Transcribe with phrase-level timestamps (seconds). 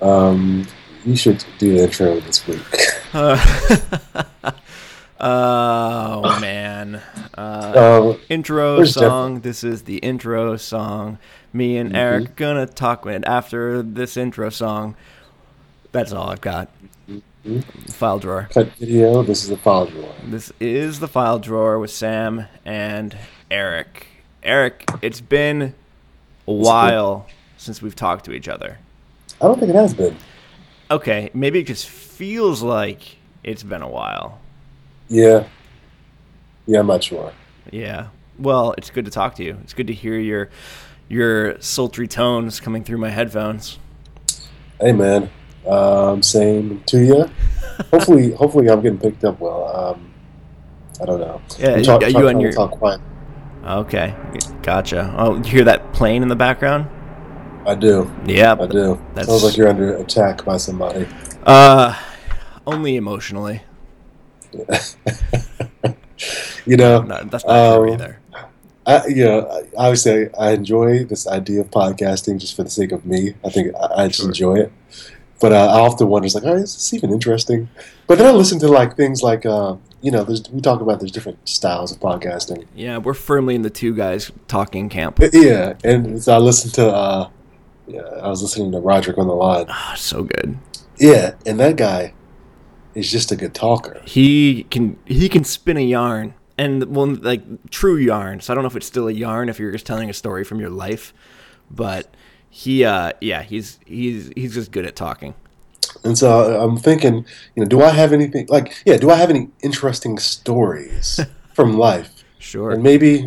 [0.00, 0.66] Um,
[1.04, 2.60] you should do the intro this week.
[3.12, 3.36] Uh,
[5.20, 7.02] oh man.
[7.36, 9.40] Uh, Um, intro song.
[9.40, 11.18] This is the intro song.
[11.52, 12.34] Me and Eric Mm-hmm.
[12.36, 14.94] gonna talk with after this intro song.
[15.92, 16.68] That's all I've got.
[17.10, 17.60] Mm-hmm.
[17.92, 18.48] File drawer.
[18.52, 19.22] cut video.
[19.22, 20.12] This is the file drawer.
[20.24, 23.16] This is the file drawer with Sam and
[23.50, 24.06] Eric.
[24.42, 25.74] Eric, it's been
[26.46, 27.26] a while
[27.56, 28.78] since we've talked to each other.
[29.40, 30.16] I don't think it has been.
[30.90, 34.40] Okay, maybe it just feels like it's been a while.
[35.08, 35.46] Yeah.
[36.66, 37.32] Yeah, I'm not sure.
[37.70, 38.08] Yeah.
[38.38, 39.58] Well, it's good to talk to you.
[39.62, 40.48] It's good to hear your
[41.08, 43.78] your sultry tones coming through my headphones.
[44.80, 45.30] Hey, man.
[45.66, 47.30] Um, same to you.
[47.90, 49.64] hopefully, hopefully, I'm getting picked up well.
[49.76, 50.12] Um,
[51.00, 51.40] I don't know.
[51.58, 53.00] Yeah, talk- are you talk- on I'll your- talk quiet.
[53.64, 54.14] Okay,
[54.62, 55.14] gotcha.
[55.18, 56.88] Oh, you hear that plane in the background?
[57.68, 58.10] I do.
[58.26, 58.56] Yeah.
[58.58, 58.98] I do.
[59.14, 61.06] That's- Sounds like you're under attack by somebody.
[61.44, 61.94] Uh,
[62.66, 63.62] only emotionally.
[66.66, 68.20] you know, No, that's not true Um, either.
[68.86, 72.92] I, you know, I- obviously, I enjoy this idea of podcasting just for the sake
[72.92, 73.34] of me.
[73.44, 74.28] I think I, I just Sure.
[74.28, 74.72] enjoy it.
[75.40, 77.68] But uh, I often wonder, it's like, oh, is this even interesting?
[78.08, 80.98] But then I listen to like things like, uh, you know, there's, we talk about
[81.00, 82.64] there's different styles of podcasting.
[82.74, 85.20] Yeah, we're firmly in the two guys talking camp.
[85.32, 87.28] Yeah, and so I listen to, uh,
[87.88, 89.66] yeah, I was listening to Roderick on the line.
[89.68, 90.58] Ah, so good.
[90.98, 92.14] Yeah, and that guy
[92.94, 94.00] is just a good talker.
[94.04, 98.40] He can he can spin a yarn and well like true yarn.
[98.40, 100.44] So I don't know if it's still a yarn if you're just telling a story
[100.44, 101.14] from your life,
[101.70, 102.14] but
[102.50, 105.34] he uh yeah he's he's he's just good at talking.
[106.04, 109.30] And so I'm thinking, you know, do I have anything like, yeah, do I have
[109.30, 111.20] any interesting stories
[111.54, 112.17] from life?
[112.38, 112.70] Sure.
[112.70, 113.26] And maybe,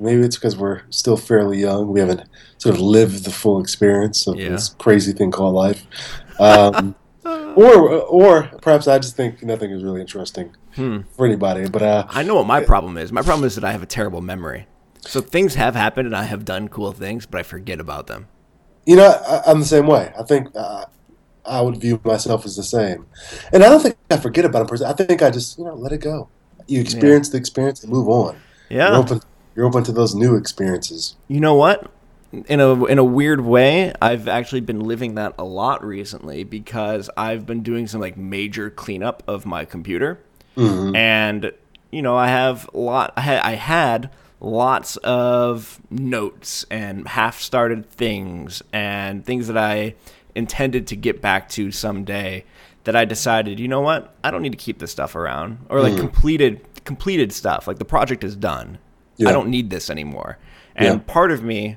[0.00, 1.88] maybe it's because we're still fairly young.
[1.88, 2.22] We haven't
[2.58, 4.50] sort of lived the full experience of Yeah.
[4.50, 5.84] this crazy thing called life.
[6.38, 11.00] Um, or, or perhaps I just think nothing is really interesting Hmm.
[11.16, 11.68] for anybody.
[11.68, 13.12] But uh, I know what my problem is.
[13.12, 14.66] My problem is that I have a terrible memory.
[15.00, 18.28] So things have happened and I have done cool things, but I forget about them.
[18.86, 20.12] you know, I, I'm the same way.
[20.18, 20.84] I think uh,
[21.44, 23.06] I would view myself as the same,
[23.52, 24.86] and I don't think I forget about a person.
[24.86, 26.28] I think I just, you know, let it go.
[26.68, 28.36] You experience the experience and move on.
[28.72, 28.96] You're Yeah.
[28.96, 29.20] open.
[29.54, 31.16] You're open to those new experiences.
[31.28, 31.90] You know what?
[32.48, 37.10] In a in a weird way, I've actually been living that a lot recently because
[37.16, 40.18] I've been doing some like major cleanup of my computer,
[40.56, 40.96] mm-hmm.
[40.96, 41.52] and
[41.90, 43.12] you know I have a lot.
[43.18, 44.10] I had I had
[44.40, 49.94] lots of notes and half started things and things that I
[50.34, 52.44] intended to get back to someday.
[52.84, 54.12] That I decided, you know what?
[54.24, 56.00] I don't need to keep this stuff around, or like mm.
[56.00, 57.66] completed completed stuff.
[57.66, 58.78] Like the project is done.
[59.16, 59.28] Yeah.
[59.28, 60.38] I don't need this anymore.
[60.74, 61.00] And Yeah.
[61.06, 61.76] part of me,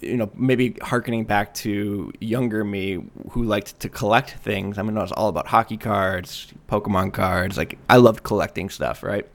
[0.00, 4.78] you know, maybe harkening back to younger me who liked to collect things.
[4.78, 7.56] I mean, I was all about hockey cards, Pokemon cards.
[7.56, 9.26] Like, I loved collecting stuff, right?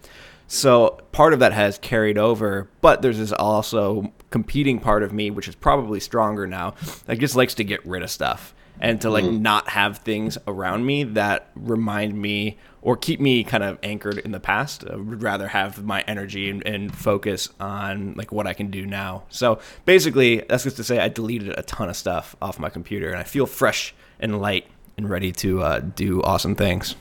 [0.47, 5.31] So part of that has carried over, but there's this also competing part of me,
[5.31, 9.09] which is probably stronger now, that just likes to get rid of stuff and to
[9.09, 14.17] like not have things around me that remind me or keep me kind of anchored
[14.17, 14.83] in the past.
[14.89, 18.85] I would rather have my energy and, and focus on like what I can do
[18.85, 19.23] now.
[19.29, 23.09] So basically, that's just to say I deleted a ton of stuff off my computer
[23.09, 24.67] and I feel fresh and light
[24.97, 26.95] and ready to uh, do awesome things.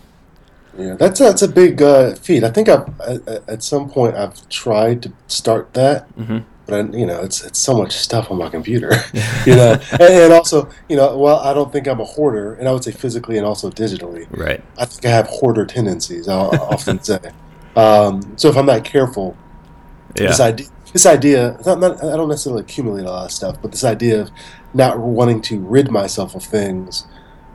[0.79, 2.45] Yeah, that's a, that's a big uh, feat.
[2.45, 6.07] I think I've, at, at some point I've tried to start that,
[6.73, 8.93] but I, you know, it's it's so much stuff on my computer,
[9.47, 12.69] you know, and, and also, you know, well, I don't think I'm a hoarder, and
[12.69, 14.27] I would say physically and also digitally.
[14.31, 14.63] Right.
[14.79, 16.29] I think I have hoarder tendencies.
[16.29, 17.19] I'll, I'll often say.
[17.77, 19.37] Um, so if I'm not careful,
[20.19, 20.29] Yeah.
[20.29, 23.71] this idea, this idea, not, not, I don't necessarily accumulate a lot of stuff, but
[23.71, 24.31] this idea of
[24.75, 27.07] not wanting to rid myself of things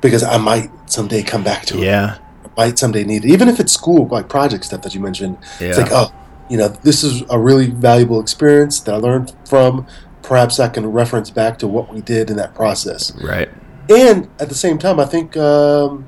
[0.01, 2.17] because I might someday come back to it Yeah.
[2.55, 3.29] might someday need it.
[3.31, 5.37] Even if it's school like project stuff that you mentioned.
[5.59, 5.83] It's Yeah.
[5.83, 6.11] like, oh,
[6.49, 9.85] you know, this is a really valuable experience that I learned from.
[10.21, 13.15] Perhaps I can reference back to what we did in that process.
[13.21, 13.49] Right.
[13.89, 16.05] And at the same time, I think, um,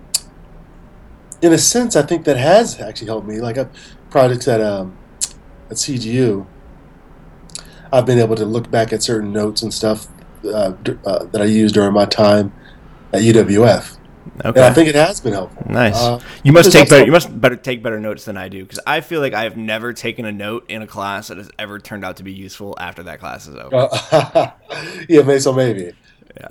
[1.41, 3.39] in a sense, I think that has actually helped me.
[3.39, 3.65] Like uh,
[4.09, 4.97] projects at um,
[5.69, 6.45] at CGU,
[7.93, 10.07] I've been able to look back at certain notes and stuff
[10.43, 10.73] uh,
[11.05, 12.51] uh, that I used during my time
[13.13, 13.97] at UWF,
[14.43, 15.63] and I think it has been helpful.
[15.69, 15.95] Nice.
[15.97, 17.05] Uh, you must take better.
[17.05, 19.57] You must better take better notes than I do because I feel like I have
[19.57, 22.75] never taken a note in a class that has ever turned out to be useful
[22.79, 23.89] after that class is over.
[23.91, 24.51] Uh,
[25.09, 25.53] yeah, maybe so.
[25.53, 25.93] Maybe.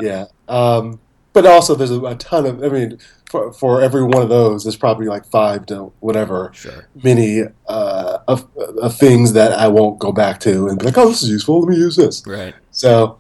[0.01, 0.27] Yeah.
[0.49, 1.01] Um,
[1.33, 2.63] but also, there's a, a ton of.
[2.65, 2.99] I mean,
[3.31, 6.89] for, for every one of those, there's probably like five to whatever Sure.
[7.03, 11.09] many uh, of, of things that I won't go back to and be like, oh,
[11.09, 11.61] this is useful.
[11.61, 12.27] Let me use this.
[12.27, 12.55] Right.
[12.71, 13.19] So,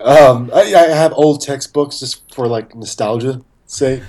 [0.00, 3.40] Um, I, I have old textbooks just for like nostalgia
[3.76, 4.02] sake.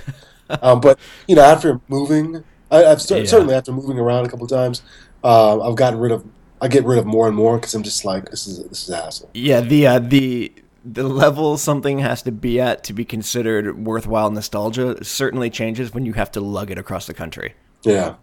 [0.62, 3.26] um, but you know, after moving, I, I've cer- Yeah.
[3.26, 4.82] certainly after moving around a couple of times,
[5.22, 6.24] uh, I've gotten rid of.
[6.60, 8.90] I get rid of more and more because I'm just like this is this is
[8.90, 9.30] a hassle.
[9.32, 10.52] Yeah, the uh, the
[10.84, 16.04] the level something has to be at to be considered worthwhile nostalgia certainly changes when
[16.06, 17.54] you have to lug it across the country.
[17.84, 18.14] Yeah.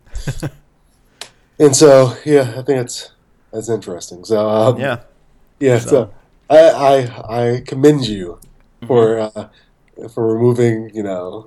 [1.59, 3.11] and so yeah, I think it's
[3.53, 4.25] that's interesting.
[4.25, 4.99] So um, Yeah.
[5.59, 5.79] yeah.
[5.79, 6.13] So- So,
[6.49, 8.39] I, I I commend you
[8.85, 9.47] for uh,
[10.13, 11.45] for removing you know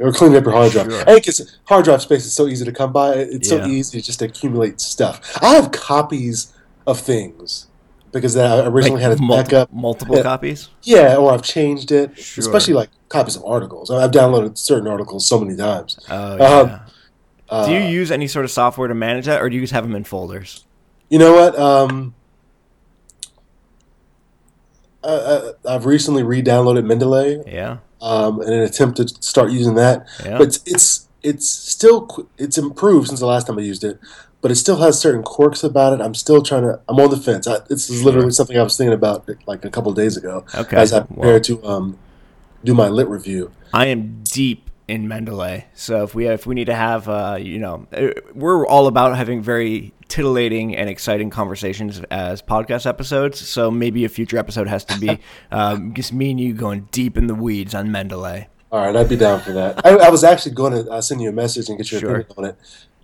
[0.00, 0.90] or cleaning up your hard drive.
[0.90, 1.00] Sure.
[1.02, 3.14] I think it's hard drive space is so easy to come by.
[3.14, 3.64] It's Yeah.
[3.64, 5.20] so easy to just accumulate stuff.
[5.42, 6.52] I have copies
[6.86, 7.66] of things
[8.12, 9.72] because I originally had a mul- backup.
[9.72, 10.22] multiple Yeah.
[10.22, 10.68] copies.
[10.82, 12.40] Yeah, or I've changed it, Sure.
[12.42, 13.90] especially like copies of articles.
[13.90, 15.98] I've downloaded certain articles so many times.
[16.10, 16.78] Oh Um, yeah.
[17.50, 19.72] Uh, do you use any sort of software to manage that, or do you just
[19.72, 20.64] have them in folders?
[21.10, 21.58] You know what?
[21.58, 22.14] Um,
[25.02, 27.78] uh, uh, I've recently re-downloaded Mendeley Yeah.
[28.00, 30.06] Um, in an attempt to start using that.
[30.24, 30.38] Yeah.
[30.38, 33.98] But it's, it's it's still it's improved since the last time I used it,
[34.40, 36.00] but it still has certain quirks about it.
[36.00, 36.80] I'm still trying to.
[36.88, 37.46] I'm on the fence.
[37.46, 38.32] I, this is literally Sure.
[38.32, 40.76] something I was thinking about like a couple of days ago Okay.
[40.76, 41.98] as I Well, prepared to um,
[42.64, 43.50] do my lit review.
[43.74, 47.58] I am deep in Mendeley, so if we if we need to have, uh, you
[47.58, 53.46] know, uh, we're all about having very titillating and exciting conversations as podcast episodes.
[53.46, 55.18] So maybe a future episode has to be
[55.52, 58.46] um, just me and you going deep in the weeds on Mendeley.
[58.72, 59.84] All right, I'd be down for that.
[59.86, 62.16] I, I was actually going to uh, send you a message and get your Sure.
[62.16, 62.56] opinion on it.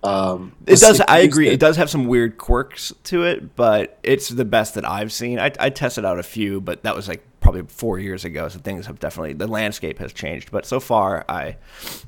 [0.03, 1.01] Um, It does.
[1.01, 1.47] I agree.
[1.49, 5.39] It does have some weird quirks to it, but it's the best that I've seen.
[5.39, 8.49] I, I tested out a few, but that was like probably four years ago.
[8.49, 10.51] So things have definitely the landscape has changed.
[10.51, 11.57] But so far, I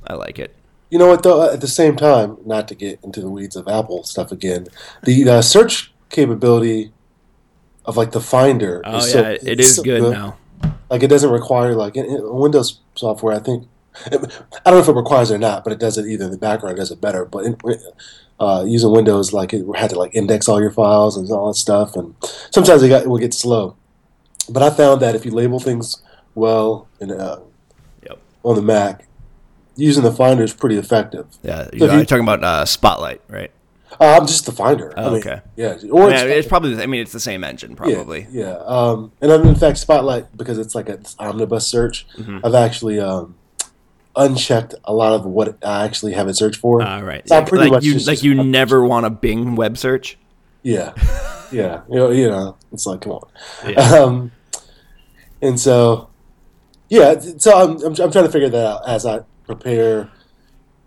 [0.06, 0.56] I like it.
[0.89, 1.51] You know what though?
[1.51, 4.68] At the same time, not to get into the weeds of Apple stuff again,
[5.04, 6.92] the uh, search capability
[7.86, 8.81] of like the Finder.
[8.84, 10.38] Oh is yeah, so, it's so good now.
[10.89, 13.36] Like it doesn't require like in, in Windows software.
[13.36, 13.68] I think
[14.06, 14.31] I don't
[14.66, 16.78] know if it requires it or not, but it does it either in the background.
[16.78, 17.25] It does it better.
[17.25, 17.57] But in,
[18.40, 21.56] uh, using Windows, like it had to like index all your files and all that
[21.56, 22.16] stuff, and
[22.51, 23.75] sometimes it, got, it will get slow.
[24.50, 26.02] But I found that if you label things
[26.36, 27.40] well in, uh,
[28.04, 28.18] Yep.
[28.44, 29.06] on the Mac,
[29.76, 31.26] using the Finder is pretty effective.
[31.44, 33.52] Yeah, So you're, you- talking about uh, Spotlight, right?
[34.00, 34.94] Uh, I'm just the Finder.
[34.98, 35.42] Oh, I mean, okay.
[35.56, 36.80] Yeah, or Yeah, it's, it's probably.
[36.82, 38.28] I mean, it's the same engine, probably.
[38.30, 42.06] Yeah, Um, and I'm, in fact, Spotlight because it's like an omnibus search.
[42.18, 42.42] Mhm.
[42.44, 43.36] I've actually um,
[44.16, 46.82] unchecked a lot of what I actually have it search for.
[46.84, 47.28] All right.
[47.28, 50.18] So I'm like pretty much you, just- like you never want a Bing web search.
[50.64, 50.94] yeah,
[51.52, 51.82] yeah.
[51.90, 53.28] You know, you know, it's like come on.
[53.68, 53.94] Yeah.
[54.04, 54.32] Um,
[55.42, 56.10] and so,
[56.89, 57.19] yeah.
[57.19, 60.10] So I'm, I'm I'm trying to figure that out as I prepare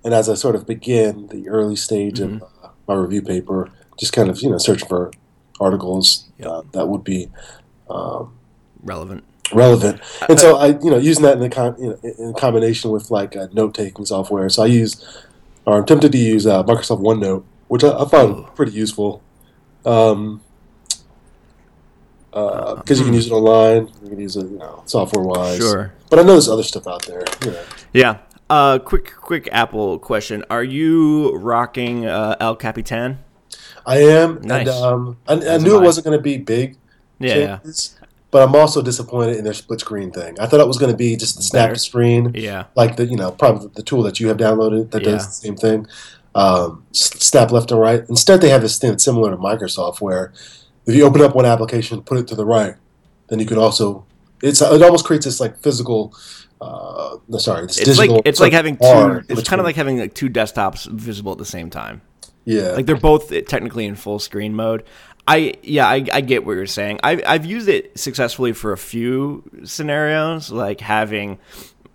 [0.05, 2.37] and as I sort of begin the early stage Mm-hmm.
[2.37, 3.71] of uh, my review paper.
[3.99, 5.11] Just kind of you know searching for
[5.61, 6.49] articles Yep.
[6.49, 7.29] uh, that would be.
[7.89, 8.35] Um,
[8.83, 9.25] Relevant.
[9.53, 10.01] relevant.
[10.29, 13.11] And so I, you know, using that in the con- you know, in combination with
[13.11, 14.49] like uh, note taking software.
[14.49, 15.05] So I use,
[15.67, 19.23] or I'm tempted to use uh, Microsoft OneNote, which I, I find pretty useful.
[19.85, 20.41] Um,
[22.31, 23.15] because you can Hmm.
[23.15, 25.59] use it online, you can use it, you know, software wise.
[25.59, 25.93] Sure.
[26.09, 27.25] But I know there's other stuff out there.
[27.45, 27.59] You know.
[27.93, 28.17] Yeah.
[28.49, 33.19] Uh, quick, quick Apple question: Are you rocking uh, El Capitan?
[33.87, 34.69] I am, Nice.
[34.69, 36.77] and um, I, I knew it wasn't going to be big.
[37.19, 37.59] Yeah.
[37.59, 37.97] changes,
[38.31, 40.37] But I'm also disappointed in their split screen thing.
[40.41, 41.79] I thought it was going to be just the snap Better.
[41.79, 42.33] screen.
[42.35, 42.65] Yeah.
[42.77, 45.13] like the you know probably the tool that you have downloaded that Yeah.
[45.13, 45.87] does the same thing.
[46.35, 48.05] Um, snap left and right.
[48.09, 50.33] Instead, they have this thing similar to Microsoft, where
[50.91, 52.75] if you open up one application, put it to the right,
[53.29, 54.05] then you can also.
[54.43, 56.15] It's it almost creates this like physical.
[56.61, 58.17] Uh, sorry, this It's digital.
[58.17, 59.23] like it's like having two.
[59.29, 62.03] It's kind of like having like two desktops visible at the same time.
[62.45, 64.85] yeah, Like they're both technically in full screen mode.
[65.29, 67.01] I yeah, I, I get what you're saying.
[67.03, 71.39] I I've used it successfully for a few scenarios, like having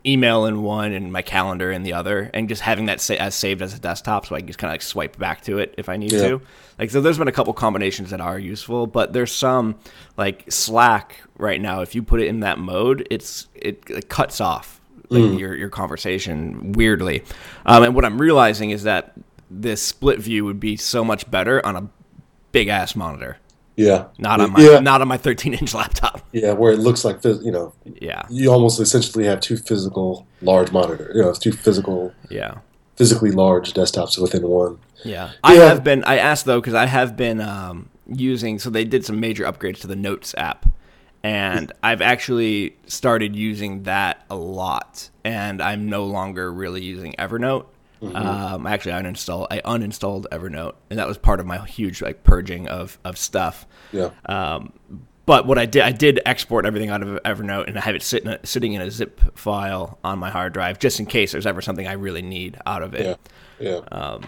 [0.06, 3.36] email in one and my calendar in the other, and just having that sa- as
[3.36, 5.74] saved as a desktop, so I can just kind of like swipe back to it
[5.78, 6.28] if I need Yeah.
[6.28, 6.42] to.
[6.78, 9.76] Like so, there's been a couple combinations that are useful, but there's some
[10.18, 11.82] like Slack right now.
[11.82, 15.70] If you put it in that mode, it's it, it cuts off like, your your
[15.70, 17.24] conversation weirdly.
[17.66, 19.14] Um, and what I'm realizing is that
[19.50, 21.88] this split view would be so much better on a
[22.52, 23.38] big ass monitor,
[23.75, 26.22] yeah, not on my yeah, not on my 13 inch laptop.
[26.32, 30.72] yeah, where it looks like you know Yeah, you almost essentially have two physical large
[30.72, 32.60] monitor, you know, two physical yeah.
[32.96, 34.79] physically large desktops within one.
[35.03, 35.65] Yeah, I Yeah.
[35.67, 36.03] have been.
[36.05, 38.60] I asked though because I have been um, using.
[38.60, 40.65] So they did some major upgrades to the Notes app,
[41.24, 45.10] and I've actually started using that a lot.
[45.24, 47.65] And I'm no longer really using Evernote.
[48.02, 49.48] Um, actually, I uninstalled.
[49.50, 53.66] I uninstalled Evernote, and that was part of my huge like purging of of stuff.
[53.92, 54.74] Yeah, Um,
[55.25, 58.04] but what I did, I did export everything out of Evernote and I have it
[58.04, 61.62] sitting sitting in a zip file on my hard drive just in case there's ever
[61.62, 63.18] something I really need out of it.
[63.60, 64.22] Yeah, yeah, Um,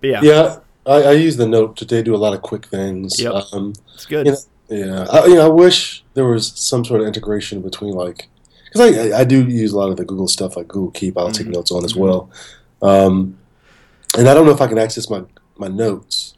[0.00, 0.58] but yeah, yeah.
[0.86, 3.20] I, I use the note today to do a lot of quick things.
[3.20, 3.32] Yep.
[3.52, 4.26] Um, it's good.
[4.26, 7.94] you know, yeah, I, you know, I wish there was some sort of integration between
[7.94, 8.28] like
[8.64, 11.16] because I, I do use a lot of the Google stuff like Google Keep.
[11.18, 11.54] I'll take Mhm.
[11.54, 12.30] notes on as well,
[12.82, 13.38] um,
[14.16, 15.22] and I don't know if I can access my
[15.56, 16.34] my notes,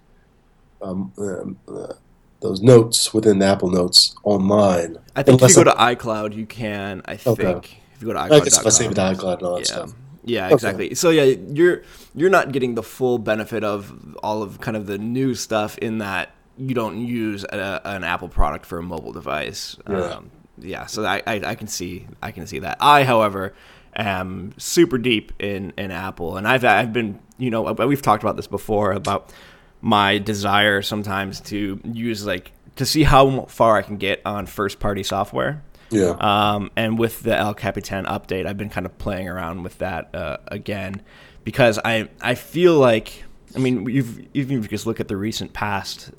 [0.81, 1.95] um, um, uh,
[2.41, 4.99] those notes within the Apple Notes online.
[5.15, 7.03] I think if you go to iCloud, you can.
[7.05, 7.79] I think Okay.
[7.95, 9.61] if you go to I guess if I save it to iCloud and all that
[9.61, 9.75] yeah.
[9.75, 9.93] stuff.
[10.25, 10.55] Yeah, Okay.
[10.55, 10.95] exactly.
[10.95, 11.83] So yeah, you're
[12.15, 15.99] you're not getting the full benefit of all of kind of the new stuff in
[15.99, 19.77] that you don't use a, an Apple product for a mobile device.
[19.89, 19.97] Yeah.
[19.97, 22.77] Um, yeah, so I, I, I can see I can see that.
[22.81, 23.55] I, however,
[23.95, 28.37] am super deep in, in Apple, and I've I've been you know we've talked about
[28.37, 29.33] this before about
[29.81, 34.81] my desire sometimes to use like to see how far I can get on first
[34.81, 35.63] party software.
[35.91, 39.77] Yeah, Um, and with the El Capitan update, I've been kind of playing around with
[39.79, 41.03] that uh, again
[41.45, 45.17] because I I feel like I mean you've even if you just look at the
[45.19, 46.11] recent past,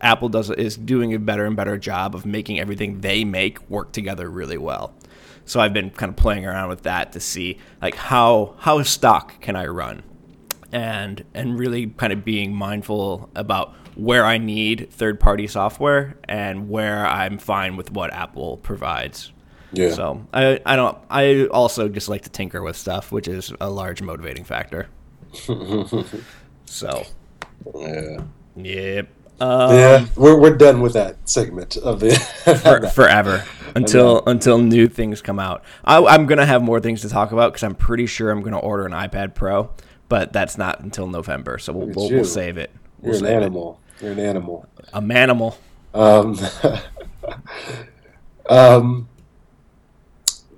[0.00, 3.92] Apple does is doing a better and better job of making everything they make work
[3.92, 4.94] together really well.
[5.48, 9.40] So I've been kind of playing around with that to see like how how stock
[9.40, 10.02] can I run,
[10.70, 16.68] and and really kind of being mindful about where I need third party software and
[16.68, 19.32] where I'm fine with what Apple provides.
[19.72, 19.92] yeah.
[19.94, 23.70] So I I don't I also just like to tinker with stuff, which is a
[23.70, 24.88] large motivating factor.
[26.66, 27.04] So
[27.74, 28.20] yeah.
[28.54, 29.08] yep.
[29.40, 32.10] Um, yeah, we're, we're done with that segment of the.
[32.62, 35.64] for, forever until until new things come out.
[35.84, 38.58] I, I'm gonna have more things to talk about because I'm pretty sure I'm gonna
[38.58, 39.70] order an iPad Pro,
[40.08, 41.58] but that's not until November.
[41.58, 42.70] So we'll we'll, we'll save it.
[43.00, 43.44] We'll You're an save it.
[43.44, 43.80] animal.
[44.00, 44.68] You're an animal.
[44.92, 45.56] A manimal.
[45.94, 46.38] Um,
[48.48, 49.08] um,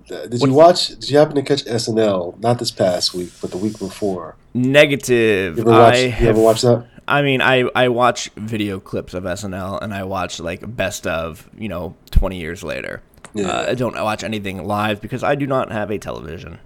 [0.06, 0.88] did you watch?
[0.88, 2.38] Did you happen to catch SNL?
[2.40, 4.36] Not this past week, but the week before.
[4.52, 5.56] Negative.
[5.56, 5.94] You ever watch?
[5.94, 6.86] I you have, ever watch that?
[7.10, 11.48] I mean, I I watch video clips of SNL and I watch like best of
[11.58, 13.02] you know 20 years later.
[13.34, 13.48] Yeah.
[13.48, 16.58] Uh, I don't watch anything live because I do not have a television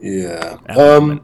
[0.00, 0.58] Yeah.
[0.68, 1.22] Um.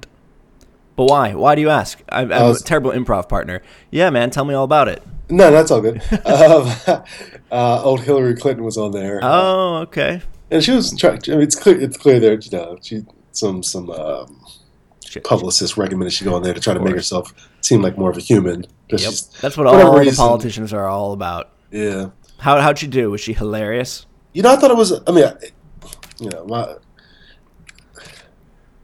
[0.96, 1.34] But why?
[1.34, 2.02] Why do you ask?
[2.10, 3.62] I'm, I'm was- a terrible improv partner.
[3.90, 5.02] Yeah, man, tell me all about it.
[5.30, 6.02] no, that's all good.
[6.26, 6.68] um,
[7.50, 10.20] uh, old Hillary Clinton was on there, Oh, okay.
[10.50, 11.20] and she was trying.
[11.28, 11.80] I mean, it's clear.
[11.80, 12.34] It's clear there.
[12.38, 13.02] You know, she
[13.32, 14.44] some some um,
[15.06, 15.24] Shit.
[15.24, 18.16] publicists recommended she go on there to try to make herself seem like more of
[18.16, 18.66] a human.
[18.90, 19.00] Yep.
[19.00, 21.50] she's- That's what all the reason- politicians are all about.
[21.70, 22.10] Yeah.
[22.38, 23.10] How how'd she do?
[23.10, 24.04] Was she hilarious?
[24.34, 24.92] You know, I thought it was.
[25.06, 25.34] I mean, I-
[26.20, 26.74] you know, my.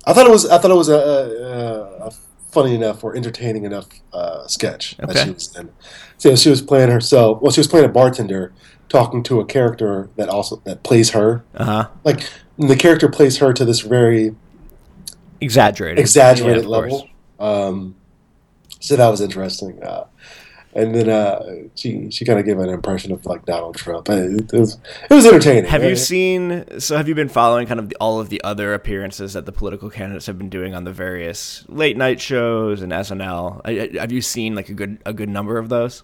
[0.07, 0.47] I thought it was.
[0.49, 2.11] I thought it was a, a, a
[2.51, 5.25] funny enough or entertaining enough uh, sketch that Okay.
[5.25, 5.71] she was in.
[6.17, 7.43] So she was playing herself.
[7.43, 8.53] Well, she was playing a bartender
[8.89, 11.45] talking to a character that also that plays her.
[11.55, 11.89] Uh huh.
[12.05, 14.35] Like the character plays her to this very
[15.41, 15.99] Exaggerated.
[16.01, 17.09] exaggerated Yeah, level.
[17.39, 17.95] Um,
[18.81, 19.83] so that was interesting.
[19.83, 20.05] Uh,
[20.75, 21.43] and then uh,
[21.75, 24.09] she she kind of gave an impression of like Donald Trump.
[24.11, 24.79] It, it was
[25.11, 25.65] it was entertaining.
[25.65, 26.65] Have you Uh, seen?
[26.81, 29.53] So have you been following kind of the, all of the other appearances that the
[29.53, 33.63] political candidates have been doing on the various late night shows and SNL?
[33.65, 36.03] I- I- Have you seen like a good a good number of those?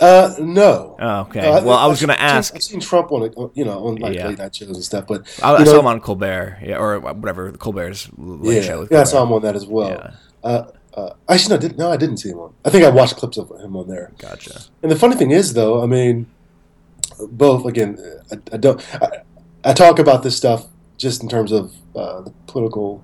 [0.00, 0.96] Uh, no.
[1.00, 1.40] Oh, okay.
[1.46, 2.54] Uh, well, I was I've going to ask.
[2.54, 4.28] I've seen Trump on, it, you know, on like Yeah.
[4.28, 7.00] late night shows and stuff, but I, I you saw him on Colbert, yeah, or
[7.00, 8.80] whatever Colbert's late yeah, show.
[8.80, 9.88] with yeah, I saw him on that as well.
[9.90, 10.10] Yeah,
[10.44, 10.62] Uh,
[10.98, 12.54] uh, actually, no, I didn't, no, I didn't see him on.
[12.64, 14.12] I think I watched clips of him on there.
[14.18, 14.62] gotcha.
[14.82, 16.26] And the funny thing is, though, I mean,
[17.30, 17.98] both again,
[18.32, 18.84] I, I don't.
[19.02, 19.22] I,
[19.64, 23.02] I talk about this stuff just in terms of uh, the political.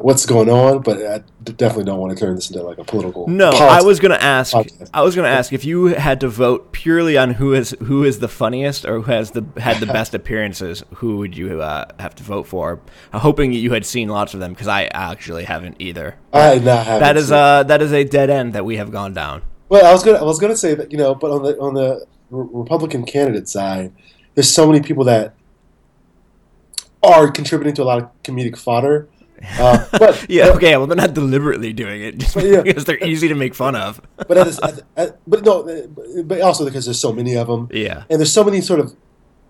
[0.00, 3.28] What's going on, but I definitely don't want to turn this into like a political.
[3.28, 4.54] No, I was going to ask.
[4.54, 4.90] podcast.
[4.92, 8.04] I was going to ask if you had to vote purely on who is who
[8.04, 10.82] is the funniest or who has the had the best appearances.
[10.96, 12.80] Who would you uh, have to vote for?
[13.12, 16.16] Uh, hoping you had seen lots of them because I actually haven't either.
[16.32, 19.14] I not have That is uh that is a dead end that we have gone
[19.14, 19.42] down.
[19.68, 21.74] Well, I was gonna I was gonna say that you know, but on the on
[21.74, 23.92] the Republican candidate side,
[24.34, 25.34] there's so many people that
[27.02, 29.08] are contributing to a lot of comedic fodder.
[29.58, 30.76] Uh, but Yeah, okay.
[30.76, 32.62] Well, they're not deliberately doing it just But, yeah.
[32.62, 34.00] because they're easy to make fun of.
[34.16, 35.86] but at this, at, at, but no,
[36.24, 38.94] but also because there's so many of them, Yeah, and there's so many sort of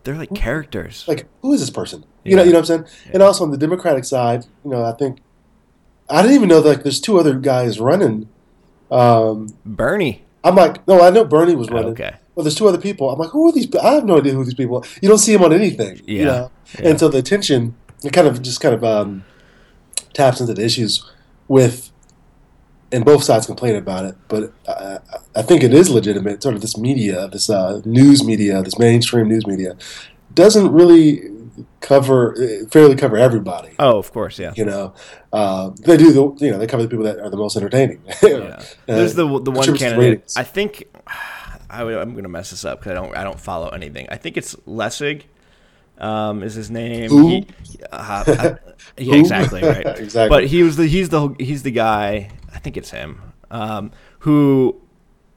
[0.04, 1.04] they're like characters.
[1.08, 2.04] like who is this person?
[2.24, 3.10] You know, you know what I'm saying?
[3.12, 5.18] And also on the Democratic side, you know, I think
[6.08, 8.28] I didn't even know that like there's two other guys running.
[8.90, 10.24] Um, Bernie.
[10.42, 11.92] I'm like, no, I know Bernie was running.
[11.92, 12.14] Okay.
[12.34, 13.08] Well, there's two other people.
[13.10, 13.74] I'm like, who are these?
[13.76, 14.76] I have no idea who these people.
[14.78, 14.82] Are.
[15.00, 16.00] You don't see them on anything.
[16.06, 16.18] Yeah.
[16.18, 16.50] You know?
[16.78, 16.88] Yeah.
[16.88, 17.74] And so the attention,
[18.04, 19.24] it kind of just kind of um,
[20.14, 21.04] taps into the issues
[21.48, 21.90] with
[22.92, 24.98] and both sides complain about it, but I,
[25.34, 26.42] I think it is legitimate.
[26.42, 29.76] Sort of this media, this uh, news media, this mainstream news media,
[30.32, 31.30] doesn't really
[31.80, 32.34] cover
[32.70, 33.70] fairly cover everybody.
[33.78, 34.52] Oh, of course, yeah.
[34.56, 34.94] You know,
[35.32, 38.00] uh, they do the you know they cover the people that are the most entertaining.
[38.22, 38.62] yeah.
[38.86, 40.32] There's the the one candidate.
[40.36, 40.84] I think
[41.70, 44.06] I, am going to mess this up because I don't I don't follow anything.
[44.10, 45.22] I think it's Lessig.
[45.98, 47.10] Um, is his name?
[47.10, 47.46] He,
[47.92, 48.56] uh, uh,
[48.98, 49.86] yeah, exactly right.
[49.98, 50.28] exactly.
[50.28, 52.30] But he was the he's the he's the guy.
[52.52, 53.20] I think it's him.
[53.50, 54.80] Um, who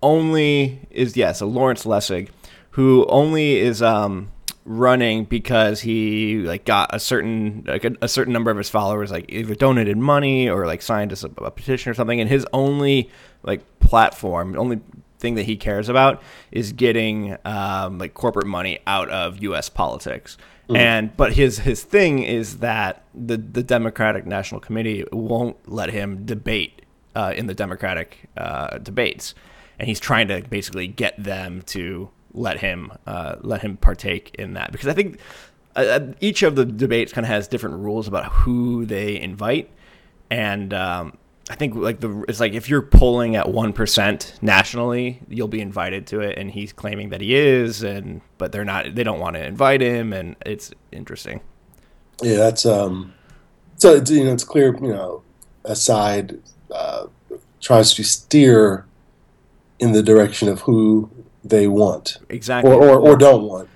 [0.01, 2.29] only is yes, yeah, so Lawrence Lessig,
[2.71, 4.31] who only is um
[4.67, 9.09] running because he like got a certain like a, a, certain number of his followers
[9.09, 13.09] like either donated money or like signed a, a petition or something and his only
[13.43, 14.81] like platform only
[15.19, 16.21] thing that he cares about
[16.51, 19.69] is getting um, like corporate money out of U.S.
[19.69, 20.37] politics.
[20.67, 20.75] Mm-hmm.
[20.75, 26.25] And but his his thing is that the the Democratic National Committee won't let him
[26.25, 26.81] debate
[27.15, 29.33] uh, in the Democratic uh, debates,
[29.79, 34.53] and he's trying to basically get them to let him uh, let him partake in
[34.53, 35.19] that because I think
[35.77, 39.69] uh, uh, each of the debates kind of has different rules about who they invite,
[40.29, 41.17] and um,
[41.49, 45.61] I think like the it's like if you're polling at one percent nationally, you'll be
[45.61, 48.95] invited to it, and he's claiming that he is, and but they're not.
[48.95, 51.41] They don't want to invite him, and it's interesting.
[52.21, 53.13] Yeah, that's um,
[53.77, 55.23] so it's, you know it's clear you know
[55.63, 56.39] a side
[56.71, 57.07] uh,
[57.61, 58.85] tries to steer
[59.79, 61.09] in the direction of who
[61.43, 63.69] they want exactly or, or, or don't want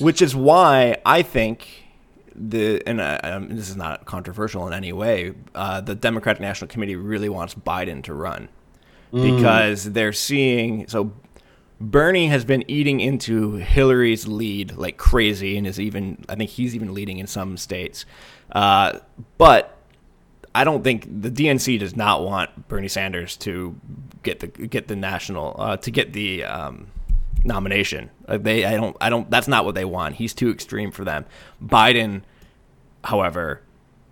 [0.00, 1.83] which is why i think
[2.34, 6.96] the and um, this is not controversial in any way uh, the democratic national committee
[6.96, 8.48] really wants biden to run
[9.12, 9.36] mm.
[9.36, 11.12] because they're seeing so
[11.80, 16.74] bernie has been eating into hillary's lead like crazy and is even i think he's
[16.74, 18.04] even leading in some states
[18.52, 18.98] uh,
[19.38, 19.74] but
[20.54, 23.74] I don't think the DNC does not want Bernie Sanders to
[24.22, 26.86] get the get the national uh, to get the um,
[27.44, 28.10] nomination.
[28.28, 29.30] They, I don't, I don't.
[29.30, 30.16] That's not what they want.
[30.16, 31.24] He's too extreme for them.
[31.62, 32.22] Biden,
[33.04, 33.60] however,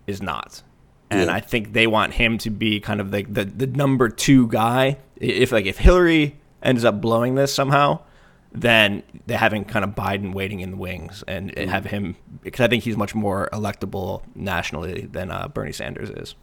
[0.07, 0.61] is not,
[1.09, 1.35] and yeah.
[1.35, 4.97] I think they want him to be kind of the, the the number two guy.
[5.17, 7.99] If like if Hillary ends up blowing this somehow,
[8.51, 11.67] then they're having kind of Biden waiting in the wings and mm.
[11.67, 16.35] have him because I think he's much more electable nationally than uh, Bernie Sanders is.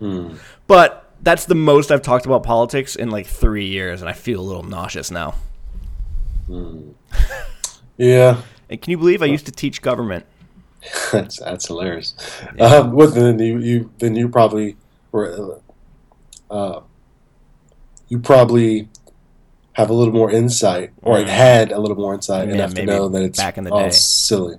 [0.00, 0.36] Mm.
[0.66, 4.40] But that's the most I've talked about politics in like three years, and I feel
[4.40, 5.34] a little nauseous now.
[6.48, 6.94] Mm.
[7.96, 8.42] Yeah.
[8.68, 10.26] and can you believe I used to teach government?
[11.12, 12.14] that's that's hilarious.
[12.56, 12.66] Yeah.
[12.66, 14.76] Um, well, then you, you then you probably
[15.12, 15.60] were
[16.50, 16.80] uh,
[18.08, 18.88] you probably
[19.72, 21.26] have a little more insight, or mm.
[21.26, 23.90] had a little more insight yeah, enough to know that it's back in the day.
[23.90, 24.56] silly.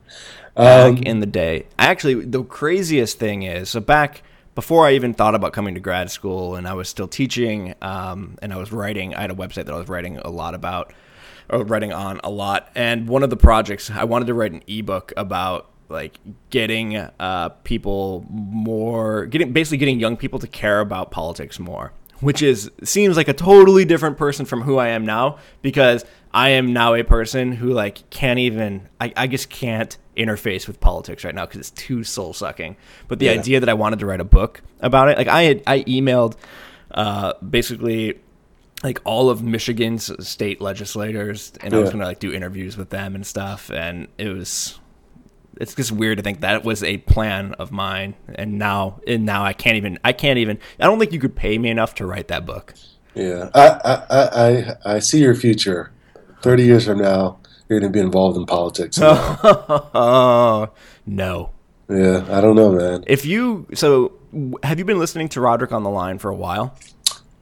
[0.55, 4.23] Back um, in the day, actually, the craziest thing is so back
[4.55, 8.37] before I even thought about coming to grad school, and I was still teaching, um,
[8.41, 9.13] and I was writing.
[9.13, 10.93] I had a website that I was writing a lot about
[11.49, 12.69] or writing on a lot.
[12.75, 17.49] And one of the projects I wanted to write an ebook about like getting uh,
[17.63, 23.17] people more getting basically getting young people to care about politics more which is seems
[23.17, 27.03] like a totally different person from who I am now because I am now a
[27.03, 31.59] person who like can't even I, I just can't interface with politics right now because
[31.59, 32.77] it's too soul sucking.
[33.07, 33.33] But the yeah.
[33.33, 36.35] idea that I wanted to write a book about it, like I had I emailed
[36.91, 38.19] uh, basically
[38.85, 41.79] like all of Michigan's state legislators, and yeah.
[41.79, 44.79] I was gonna like do interviews with them and stuff, and it was.
[45.59, 49.43] It's just weird to think that was a plan of mine, and now and now
[49.43, 49.97] I can't even.
[50.03, 50.59] I can't even.
[50.79, 52.75] I don't think you could pay me enough to write that book.
[53.15, 55.91] Yeah, I I I, I see your future.
[56.41, 58.99] Thirty years from now, you're going to be involved in politics.
[59.01, 60.69] oh
[61.07, 61.49] no.
[61.89, 63.03] Yeah, I don't know, man.
[63.07, 64.11] If you so,
[64.61, 66.77] have you been listening to Roderick on the Line for a while?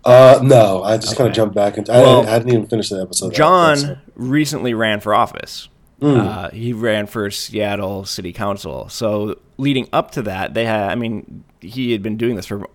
[0.06, 1.18] Uh, no, I just okay.
[1.18, 1.92] kind of jumped back into.
[1.92, 3.34] Well, I, I, hadn't even finished the episode.
[3.34, 3.98] John so.
[4.16, 5.70] recently ran for office.
[6.02, 6.18] Mm.
[6.18, 8.90] Uh, he ran for Seattle City Council.
[8.90, 10.90] So leading up to that, they had.
[10.90, 12.68] I mean, he had been doing this for,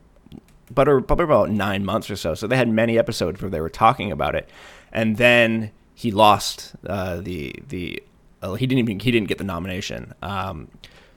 [0.72, 2.34] but probably about nine months or so.
[2.34, 4.48] So they had many episodes where they were talking about it,
[4.90, 8.02] and then he lost uh, the the.
[8.40, 10.14] Uh, he didn't even he didn't get the nomination.
[10.22, 10.68] Um,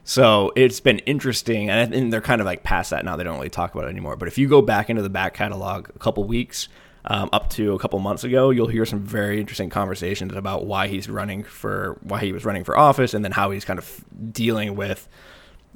[0.04, 3.16] so it's been interesting, and, and they're kind of like past that now.
[3.16, 4.16] They don't really talk about it anymore.
[4.16, 6.68] But if you go back into the back catalog a couple weeks,
[7.04, 10.88] um, up to a couple months ago, you'll hear some very interesting conversations about why
[10.88, 14.04] he's running for why he was running for office, and then how he's kind of
[14.32, 15.08] dealing with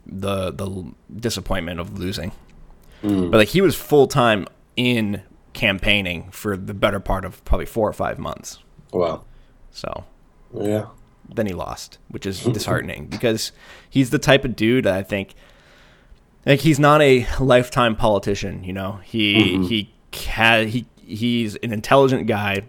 [0.05, 2.33] the the disappointment of losing.
[3.03, 3.31] Mm.
[3.31, 7.89] But like he was full time in campaigning for the better part of probably four
[7.89, 8.59] or five months.
[8.93, 9.25] Wow.
[9.71, 10.05] So.
[10.55, 10.87] Yeah
[11.35, 13.53] then he lost, which is disheartening because
[13.89, 15.35] he's the type of dude I think
[16.47, 19.01] like he's not a lifetime politician, you know.
[19.03, 19.63] He mm-hmm.
[19.65, 22.63] he ca- he he's an intelligent guy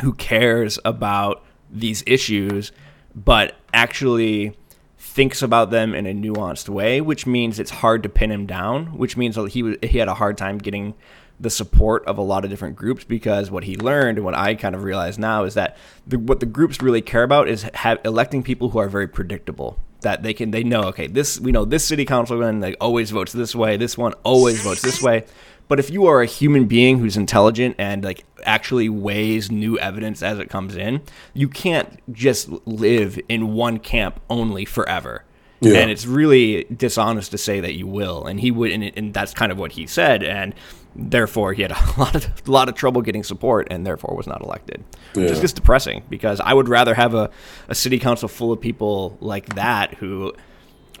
[0.00, 2.72] who cares about these issues,
[3.14, 4.56] but actually
[4.98, 8.86] thinks about them in a nuanced way, which means it's hard to pin him down.
[8.96, 10.94] Which means he he had a hard time getting
[11.42, 14.54] the support of a lot of different groups because what he learned and what I
[14.54, 15.76] kind of realize now is that
[16.06, 19.78] the, what the groups really care about is have, electing people who are very predictable
[20.02, 23.32] that they can they know okay this we know this city councilman like always votes
[23.32, 25.24] this way this one always votes this way.
[25.68, 30.22] But if you are a human being who's intelligent and like actually weighs new evidence
[30.22, 31.02] as it comes in
[31.34, 35.24] you can't just live in one camp only forever.
[35.60, 35.78] Yeah.
[35.78, 38.26] and it's really dishonest to say that you will.
[38.26, 40.22] And he would and, and that's kind of what he said.
[40.22, 40.54] And
[40.94, 44.26] therefore he had a lot of a lot of trouble getting support and therefore was
[44.26, 44.82] not elected.
[45.14, 47.30] Which is just depressing because i would rather have a,
[47.68, 50.32] a city council full of people like that who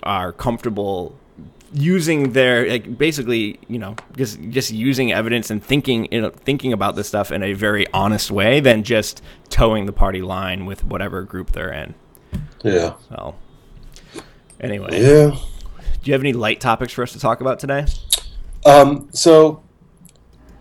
[0.02, 1.16] are comfortable
[1.74, 6.72] using their like basically you know just just using evidence and thinking you know thinking
[6.72, 10.84] about this stuff in a very honest way than just toeing the party line with
[10.84, 11.94] whatever group they're in.
[12.62, 12.94] Yeah.
[13.08, 13.34] so
[14.60, 14.88] anyway.
[14.92, 15.30] Yeah.
[15.30, 17.86] do you have any light topics for us to talk about today?
[18.64, 19.62] Um, so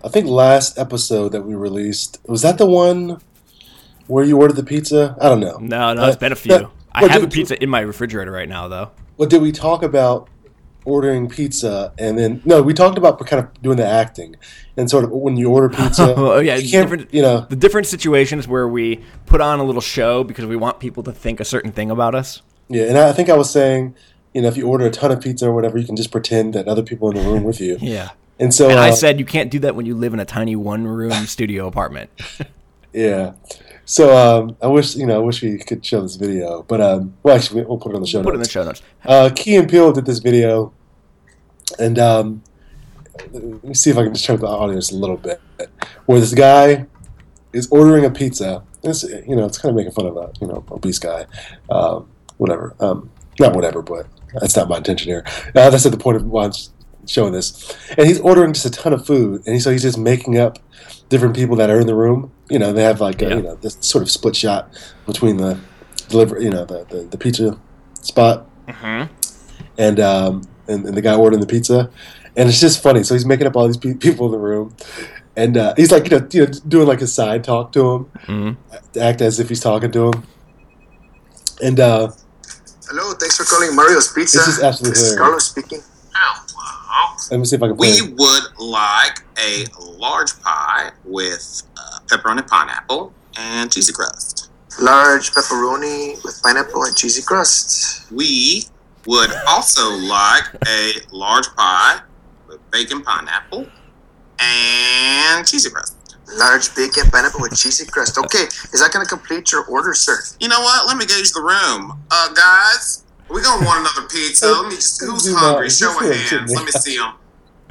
[0.04, 3.22] I think last episode that we released was that the one
[4.08, 5.16] where you ordered the pizza?
[5.22, 5.58] I don't know.
[5.60, 8.50] no no it's been a few uh, i have a pizza in my refrigerator right
[8.50, 10.28] now though What did we talk about
[10.84, 14.36] ordering pizza and then no, we talked about kind of doing the acting
[14.76, 16.16] and sort of when you order pizza.
[16.18, 19.64] Oh, yeah, you can't, different- you know, the different situations where we put on a
[19.64, 22.84] little show because we want people to think a certain thing about us yeah.
[22.86, 23.96] And I think I was saying,
[24.34, 26.54] you know, if you order a ton of pizza or whatever, you can just pretend
[26.54, 27.78] that other people in the room with you.
[27.82, 28.10] yeah
[28.42, 30.26] And so and i uh, said you can't do that when you live in a
[30.26, 32.10] tiny one room studio apartment
[32.94, 33.34] Yeah.
[33.86, 37.14] So um, I wish you know I wish we could show this video, but um,
[37.24, 39.30] well actually we'll put it on the show put it in the show notes Uh,
[39.36, 40.74] Key and Peele did this video,
[41.80, 42.44] and um,
[43.32, 45.42] let me see if I can just show the audience a little bit,
[46.06, 46.86] where this guy
[47.54, 48.64] is ordering a pizza.
[48.84, 51.26] It's you know it's kind of making fun of a you know obese guy,
[51.70, 52.76] um, whatever.
[52.80, 54.08] Um, not whatever, but
[54.40, 55.24] that's not my intention here.
[55.56, 56.52] Uh, that's not the point of I'm
[57.08, 57.76] showing this.
[57.98, 60.60] And he's ordering just a ton of food, and he, so he's just making up
[61.10, 62.32] different people that are in the room.
[62.50, 63.36] You know, they have like a, Yeah.
[63.36, 64.72] you know this sort of split shot
[65.06, 65.60] between the
[66.10, 67.58] deliver, you know, the, the, the pizza
[68.02, 69.14] spot mm-hmm.
[69.78, 71.90] and um, and, and the guy ordering the pizza,
[72.36, 73.04] and it's just funny.
[73.04, 74.76] So he's making up all these pe- people in the room,
[75.36, 78.06] and uh, he's like you know, you know doing like a side talk to him,
[78.28, 79.00] Mm-hmm.
[79.00, 80.24] act as if he's talking to him,
[81.64, 82.12] and uh,
[82.90, 84.38] Hello, thanks for calling Mario's Pizza.
[84.40, 85.18] This is absolutely This is.
[85.18, 85.80] Carlos speaking.
[87.22, 87.38] Hello.
[87.38, 87.94] let me see if I can play.
[88.02, 89.66] We would like a
[89.98, 94.50] large pie with uh, pepperoni pineapple and cheesy crust.
[94.80, 98.12] Large pepperoni with pineapple and cheesy crust.
[98.12, 98.64] We
[99.06, 102.00] would also like a large pie
[102.48, 103.68] with bacon pineapple
[104.40, 105.98] and cheesy crust.
[106.38, 108.18] Large bacon pineapple with cheesy crust.
[108.18, 110.18] Okay, is that going to complete your order, sir?
[110.40, 110.88] You know what?
[110.88, 112.02] Let me gauge the room.
[112.10, 114.48] Uh, guys, we gonna want another pizza.
[114.48, 115.66] Let me just, who's Zoom hungry?
[115.66, 115.72] out.
[115.72, 116.54] Show Just of hands.
[116.56, 117.14] Let me see them.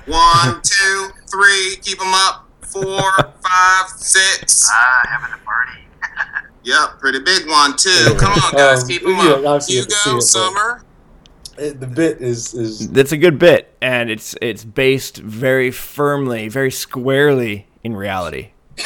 [0.06, 1.76] One, two, three.
[1.82, 2.46] Keep them up.
[2.62, 4.68] Four, five, six.
[4.72, 5.80] Ah, having a party.
[6.62, 7.90] Yep, pretty big one too.
[7.90, 9.46] Anyway, Come on, guys, um, keep them yeah, up.
[9.46, 10.84] obviously you You have to see it, go, but- Summer.
[11.58, 16.48] It- the bit is is That's a good bit, and it's it's based very firmly,
[16.48, 18.50] very squarely in reality.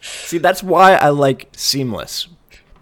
[0.00, 2.28] See, that's why I like Seamless,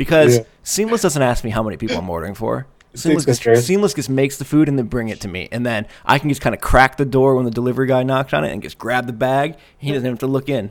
[0.03, 0.45] because Yeah.
[0.65, 2.67] Seamless doesn't ask me how many people I'm ordering for.
[2.95, 3.67] Seamless just.
[3.67, 6.29] Seamless just makes the food and then bring it to me, and then I can
[6.29, 8.79] just kind of crack the door when the delivery guy knocks on it and just
[8.79, 9.57] grab the bag.
[9.79, 10.71] He doesn't have to look in.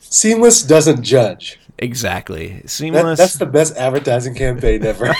[0.00, 1.58] seamless doesn't judge.
[1.78, 3.18] Exactly, That, Seamless.
[3.18, 5.14] that's the best advertising campaign ever.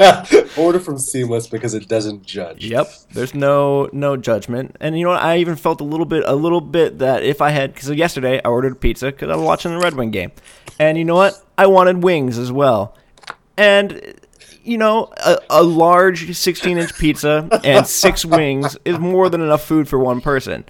[0.56, 2.64] Order from Seamless because it doesn't judge.
[2.64, 2.88] Yep.
[3.12, 5.22] There's no no judgment, and you know what?
[5.22, 8.40] I even felt a little bit a little bit that if I had because yesterday
[8.42, 10.32] I ordered pizza because I was watching the Red Wing game,
[10.78, 11.34] and you know what?
[11.58, 12.96] I wanted wings as well,
[13.58, 14.14] and
[14.62, 19.64] you know a, a large 16 inch pizza and six wings is more than enough
[19.64, 20.64] food for one person.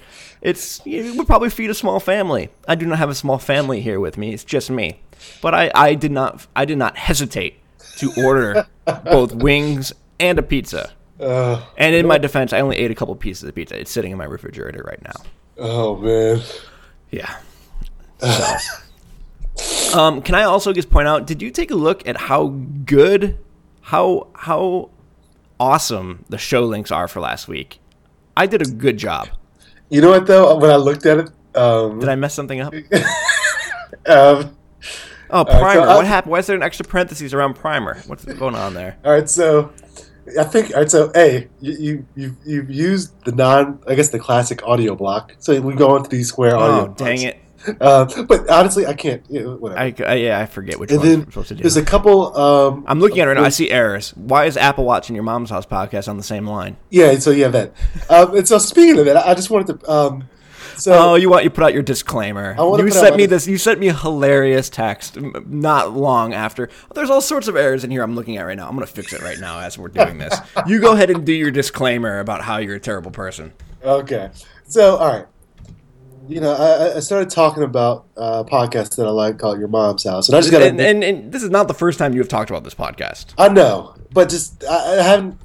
[0.46, 2.50] It's it would probably feed a small family.
[2.68, 4.32] I do not have a small family here with me.
[4.32, 5.00] It's just me,
[5.42, 7.58] but I I did not I did not hesitate
[7.98, 8.64] to order
[9.04, 10.92] both wings and a pizza.
[11.18, 13.76] Uh, And in my defense, I only ate a couple pieces of pizza.
[13.80, 15.18] It's sitting in my refrigerator right now.
[15.58, 16.40] oh man.
[17.10, 17.34] Yeah.
[18.20, 21.26] So, um, can I also just point out?
[21.26, 22.48] Did you take a look at how
[22.84, 23.38] good,
[23.80, 24.90] how how
[25.58, 27.80] awesome the show links are for last week?
[28.36, 29.28] I did a good job.
[29.88, 30.56] You know what though?
[30.56, 32.74] When I looked at it, um, Did I mess something up?
[34.06, 34.56] um,
[35.28, 35.80] Oh, so primer.
[35.82, 36.30] I- what happened?
[36.30, 37.98] Why is there an extra parentheses around primer?
[38.06, 38.96] What's going on there?
[39.04, 39.72] all right, so
[40.38, 41.10] I think all right, so.
[41.16, 45.34] A, you you you've, you've used the non, I guess the classic audio block.
[45.38, 46.90] So we go into these square audio.
[46.92, 47.38] Oh, dang it!
[47.80, 49.22] Uh, but honestly, I can't.
[49.28, 49.80] You know, whatever.
[49.80, 51.62] I, I yeah, I forget which and one then I'm supposed to do.
[51.62, 52.36] there's a couple.
[52.36, 53.44] Um, I'm looking at it right now.
[53.44, 54.10] I see errors.
[54.16, 56.76] Why is Apple Watch and your mom's house podcast on the same line?
[56.90, 57.72] yeah, so you have that.
[58.08, 59.90] Um, and so speaking of that, I just wanted to.
[59.90, 60.28] Um,
[60.76, 62.54] so Oh, you want you put out your disclaimer.
[62.58, 63.46] You sent me this.
[63.46, 65.16] You sent me a hilarious text
[65.46, 66.68] not long after.
[66.94, 68.02] There's all sorts of errors in here.
[68.02, 68.68] I'm looking at right now.
[68.68, 70.38] I'm gonna fix it right now as we're doing this.
[70.66, 73.54] you go ahead and do your disclaimer about how you're a terrible person.
[73.82, 74.30] Okay.
[74.68, 75.26] So, all right.
[76.28, 80.04] You know, I, I started talking about uh, podcasts that I like called Your Mom's
[80.04, 82.20] House, and I just got And, and, and this is not the first time you
[82.20, 83.26] have talked about this podcast.
[83.38, 85.38] I know, but just I, I haven't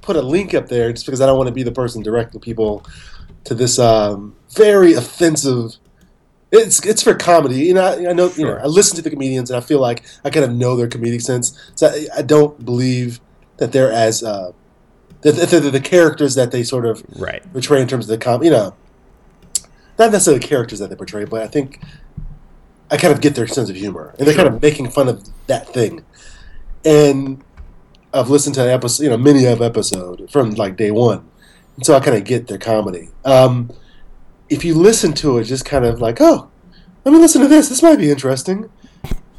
[0.00, 2.40] put a link up there just because I don't want to be the person directing
[2.40, 2.84] people
[3.44, 5.76] to this um, very offensive.
[6.50, 7.82] It's it's for comedy, you know.
[7.84, 8.56] I, I know, you know.
[8.56, 11.22] I listen to the comedians, and I feel like I kind of know their comedic
[11.22, 11.58] sense.
[11.76, 13.20] So I, I don't believe
[13.58, 14.52] that they're as uh,
[15.22, 17.42] that that they're the characters that they sort of Right.
[17.52, 18.42] portray in terms of the com.
[18.42, 18.74] You know,
[19.98, 21.80] not necessarily the characters that they portray, but I think
[22.90, 25.26] I kind of get their sense of humor, and they're kind of making fun of
[25.46, 26.04] that thing.
[26.84, 27.42] And
[28.12, 31.28] I've listened to episode, you know, many of episode from like day one,
[31.76, 33.08] and so I kind of get their comedy.
[33.24, 33.70] Um,
[34.48, 36.50] if you listen to it, just kind of like, oh,
[37.04, 37.68] let me listen to this.
[37.68, 38.70] This might be interesting.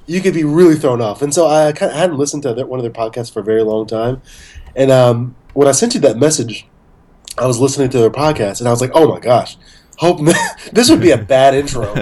[0.06, 2.66] You could be really thrown off, and so I kind of hadn't listened to their,
[2.66, 4.22] one of their podcasts for a very long time.
[4.76, 6.68] And um, when I sent you that message,
[7.38, 9.58] I was listening to their podcast, and I was like, oh my gosh,
[9.98, 10.20] hope
[10.72, 11.94] this would be a bad intro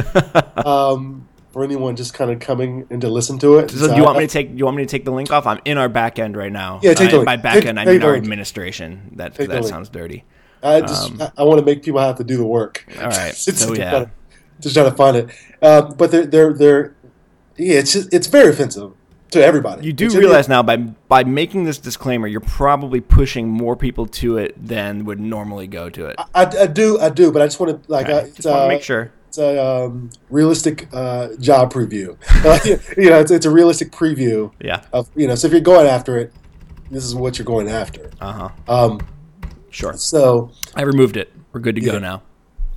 [0.65, 3.71] um, for anyone just kind of coming in to listen to it.
[3.71, 5.45] So do you want me to take you want me to take the link off?
[5.45, 6.79] I'm in our back end right now.
[6.81, 7.25] Yeah, take the Uh, link.
[7.25, 8.23] By back Take- end, I mean our link.
[8.23, 9.11] administration.
[9.15, 10.23] That Take that sounds dirty.
[10.63, 12.85] I just Um, I, I want to make people have to do the work.
[12.97, 13.29] All right.
[13.47, 13.89] It's so yeah.
[13.89, 14.11] try to,
[14.61, 15.29] to try to find it.
[15.61, 16.95] Uh, but they're they're they're
[17.57, 18.93] yeah, it's just, it's very offensive
[19.31, 19.85] to everybody.
[19.85, 24.37] You do realize now by by making this disclaimer, you're probably pushing more people to
[24.37, 26.15] it than would normally go to it.
[26.35, 28.17] I, I do I do, but I just want to like Okay.
[28.17, 29.11] uh, Just it's, want to uh, make sure.
[29.27, 32.15] it's a um, realistic uh, job preview.
[32.97, 34.83] you know, it's, it's a realistic preview Yeah.
[34.93, 35.35] of you know.
[35.35, 36.33] So if you're going after it,
[36.89, 38.11] this is what you're going after.
[38.19, 38.85] Uh huh.
[38.91, 38.99] Um,
[39.69, 39.93] Sure.
[39.93, 41.31] so I removed it.
[41.53, 42.23] We're good to go now.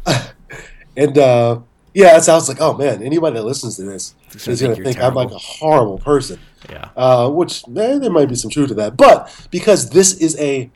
[0.97, 1.59] and uh,
[1.95, 4.73] yeah, so I was like, oh man, anybody that listens to this It's is going
[4.73, 6.41] to you're think I'm like a horrible person.
[6.69, 6.89] Yeah.
[6.97, 8.97] uh, which eh, there might be some truth to that.
[8.97, 10.71] But because this is a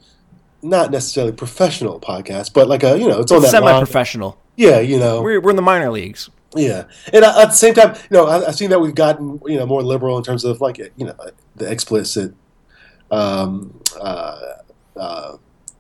[0.63, 3.51] not necessarily professional podcast, but like a you know, it's on that.
[3.51, 4.39] Semi-professional.
[4.57, 6.31] Yeah, you know, We're, we're in the minor leagues.
[6.55, 9.57] yeah, and at the same time, you know, I, I've seen that we've gotten you
[9.59, 11.15] know more liberal in terms of like you know
[11.57, 12.35] the explicit,
[13.11, 14.41] um, uh,
[14.97, 15.37] uh,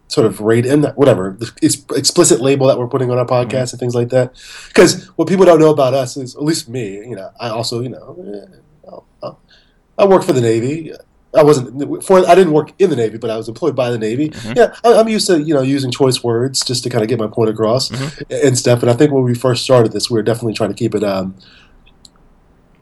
[0.09, 3.51] sort of rate and whatever the ex- explicit label that we're putting on our mm-hmm.
[3.51, 4.35] podcast and things like that.
[4.68, 7.81] Because what people don't know about us is, at least me, you know, I also
[7.81, 8.49] you know,
[9.23, 10.92] I'll- work for the Navy.
[11.35, 13.99] I wasn't for I didn't work in the Navy, but I was employed by the
[13.99, 14.31] Navy.
[14.31, 14.53] Mm-hmm.
[14.57, 17.18] Yeah, I, I'm used to you know using choice words just to kind of get
[17.18, 18.47] my point across mm-hmm.
[18.47, 18.81] and stuff.
[18.81, 21.05] And I think when we first started this, we were definitely trying to keep it
[21.05, 21.37] um,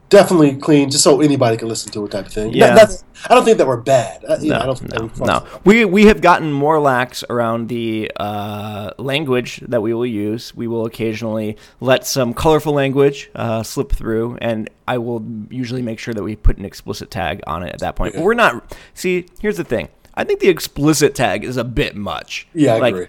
[0.09, 2.53] definitely clean, just so anybody can listen to it, type of thing.
[2.53, 2.67] Yeah.
[2.67, 4.23] Not- that's- I don't think that we're bad.
[4.27, 5.45] Uh, you know, I No, don't think that no, we no.
[5.65, 10.55] We we have gotten more lax around the uh, language that we will use.
[10.55, 15.97] We will occasionally let some colorful language uh, slip through, and I will usually make
[15.99, 18.13] sure that we put an explicit tag on it at that point.
[18.13, 18.77] But we're not.
[18.93, 19.89] See, here's the thing.
[20.13, 22.47] I think the explicit tag is a bit much.
[22.53, 23.07] Yeah, I Like, agree.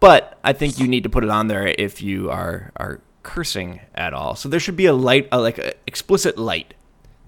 [0.00, 3.80] But I think you need to put it on there if you are are cursing
[3.94, 4.34] at all.
[4.36, 6.74] So there should be a light, a, like a explicit light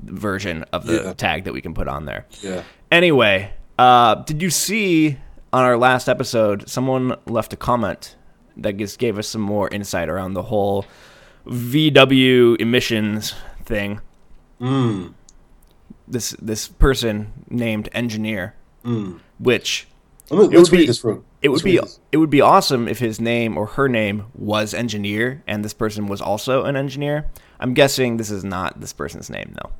[0.03, 1.13] version of the Yeah.
[1.15, 2.27] tag that we can put on there.
[2.41, 2.63] Yeah.
[2.91, 5.19] Anyway, uh, did you see
[5.53, 8.17] on our last episode someone left a comment
[8.57, 10.85] that just gave us some more insight around the whole
[11.47, 14.01] VW emissions thing?
[14.61, 15.15] Mm.
[16.09, 18.55] This this person named engineer,
[19.39, 19.87] which
[20.31, 21.25] Let me, let's read be- this from.
[21.43, 21.81] It would be
[22.13, 26.07] it would be awesome if his name or her name was engineer and this person
[26.07, 27.31] was also an engineer.
[27.59, 29.71] I'm guessing this is not this person's name though.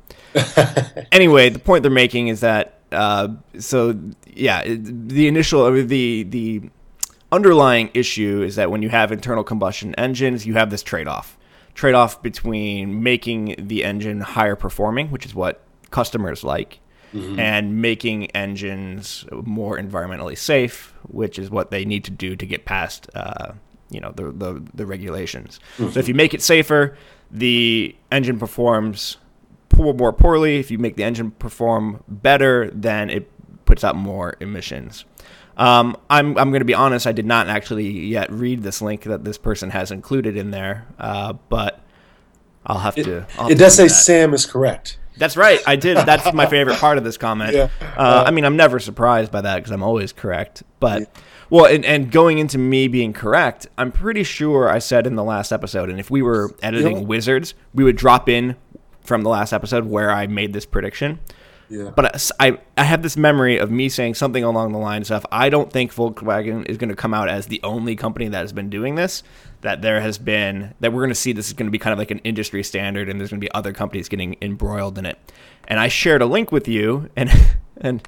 [1.11, 6.61] anyway, the point they're making is that uh, so yeah, the initial the the
[7.31, 11.35] underlying issue is that when you have internal combustion engines, you have this trade-off.
[11.73, 16.79] Trade-off between making the engine higher performing, which is what customers like,
[17.39, 22.65] and making engines more environmentally safe, which is what they need to do to get
[22.65, 23.53] past, uh,
[23.89, 25.59] you know, the, the the regulations.
[25.77, 26.97] So if you make it safer,
[27.31, 29.17] the engine performs
[29.69, 30.57] poor, more poorly.
[30.59, 33.29] If you make the engine perform better, then it
[33.65, 35.05] puts out more emissions.
[35.57, 37.05] Um, I'm I'm going to be honest.
[37.05, 40.87] I did not actually yet read this link that this person has included in there,
[40.97, 41.79] uh, but
[42.65, 43.25] I'll have to.
[43.37, 43.89] I'll have It to does do say that.
[43.93, 44.97] Sam is correct.
[45.17, 45.59] That's right.
[45.67, 45.97] I did.
[45.97, 47.53] That's my favorite part of this comment.
[47.53, 47.69] Yeah.
[47.81, 50.63] Uh, I mean, I'm never surprised by that because I'm always correct.
[50.79, 51.15] But
[51.49, 55.23] well, and, and going into me being correct, I'm pretty sure I said in the
[55.23, 58.55] last episode, and if we were editing know- Wizards, we would drop in
[59.01, 61.19] from the last episode where I made this prediction.
[61.69, 61.91] Yeah.
[61.95, 65.49] But I, I have this memory of me saying something along the lines of, I
[65.49, 68.69] don't think Volkswagen is going to come out as the only company that has been
[68.69, 69.23] doing this.
[69.61, 71.93] That there has been, that we're going to see this is going to be kind
[71.93, 75.05] of like an industry standard and there's going to be other companies getting embroiled in
[75.05, 75.17] it.
[75.67, 77.31] And I shared a link with you and,
[77.77, 78.05] and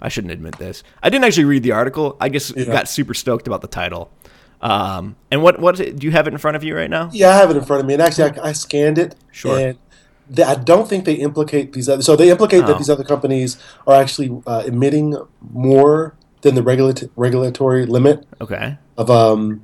[0.00, 0.82] I shouldn't admit this.
[1.02, 2.16] I didn't actually read the article.
[2.20, 4.10] I just got super stoked about the title.
[4.60, 7.10] Um, and what, what, do you have it in front of you right now?
[7.12, 9.14] Yeah, I have it in front of me, and actually, I, I scanned it.
[9.30, 9.58] Sure.
[9.58, 9.78] And
[10.28, 12.02] they, I don't think they implicate these other.
[12.02, 12.66] So they implicate Oh.
[12.68, 15.16] that these other companies are actually uh, emitting
[15.52, 18.76] more than the regulat- regulatory limit Okay.
[18.96, 19.62] of, um,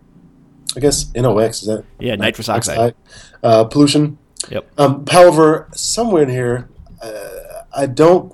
[0.76, 2.94] I guess NOx is that Yeah, nitrous oxide.
[3.42, 4.18] uh, pollution.
[4.50, 4.70] Yep.
[4.78, 6.68] Um, however, somewhere in here,
[7.02, 8.32] uh, I don't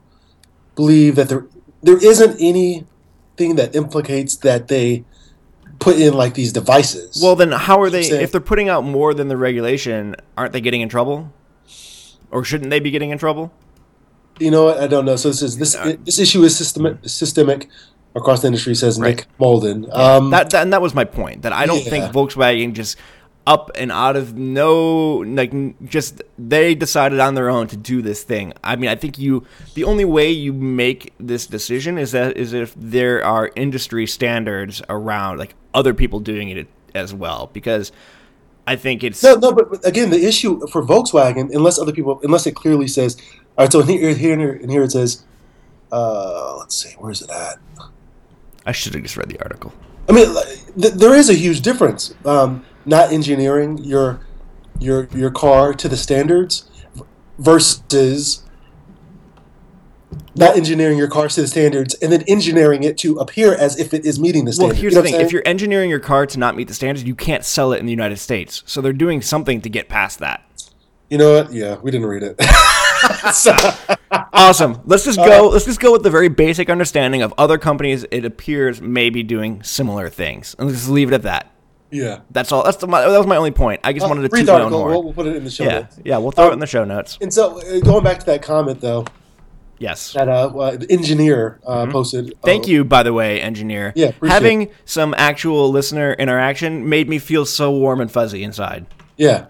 [0.76, 1.46] believe that there
[1.82, 5.04] there isn't anything that implicates that they
[5.78, 7.20] put in like these devices.
[7.22, 8.00] Well, then how are they?
[8.00, 11.32] If they're putting out more than the regulation, aren't they getting in trouble?
[12.30, 13.52] Or shouldn't they be getting in trouble?
[14.38, 14.78] You know what?
[14.78, 15.16] I don't know.
[15.16, 17.68] So this is this this issue is systemic systemic
[18.14, 19.92] across the industry, says Nick Molden.
[19.94, 21.42] Um, That, that and that was my point.
[21.42, 22.96] That I don't think Volkswagen just
[23.46, 25.52] up and out of no like
[25.88, 28.52] just they decided on their own to do this thing.
[28.62, 32.52] I mean, I think you the only way you make this decision is that is
[32.52, 37.90] if there are industry standards around like other people doing it as well because
[38.68, 42.20] I think it's no, no, but, but again, the issue for Volkswagen, unless other people,
[42.22, 43.16] unless it clearly says,
[43.57, 43.72] all right.
[43.72, 45.24] So here, here, and here it says,
[45.90, 47.57] uh, let's see, where's it at?
[48.66, 49.72] I should have just read the article.
[50.07, 50.26] I mean,
[50.78, 52.14] th- there is a huge difference.
[52.26, 54.20] Um, not engineering your
[54.78, 56.68] your your car to the standards
[57.38, 58.42] versus
[60.38, 63.92] not engineering your car to the standards and then engineering it to appear as if
[63.92, 64.74] it is meeting the standards.
[64.77, 66.74] Well, here's You know the thing: if you're engineering your car to not meet the
[66.74, 68.62] standards, you can't sell it in the United States.
[68.66, 70.44] So they're doing something to get past that.
[71.11, 71.53] you know what?
[71.53, 72.40] Yeah, we didn't read it.
[73.33, 73.55] So-
[74.33, 74.81] Awesome.
[74.85, 75.48] Let's just Uh, go.
[75.48, 78.05] let's just go with the very basic understanding of other companies.
[78.11, 81.53] It appears may be doing similar things, and let's just leave it at that.
[81.90, 82.20] yeah.
[82.31, 82.64] That's all.
[82.64, 83.81] That's the, my, that was my only point.
[83.85, 84.85] I just wanted to read the article.
[84.85, 85.98] We'll, we'll put it in the show yeah, notes.
[86.05, 86.18] yeah.
[86.18, 87.18] We'll throw it Um, in the show notes.
[87.20, 89.05] And so, uh, going back to that comment though,
[89.78, 90.12] Yes.
[90.12, 92.26] that uh, uh, engineer uh, posted.
[92.26, 92.40] Mm-hmm.
[92.44, 93.92] Thank uh, you, by the way, engineer.
[93.94, 98.86] Yeah, Having some actual listener interaction made me feel so warm and fuzzy inside.
[99.16, 99.46] Yeah,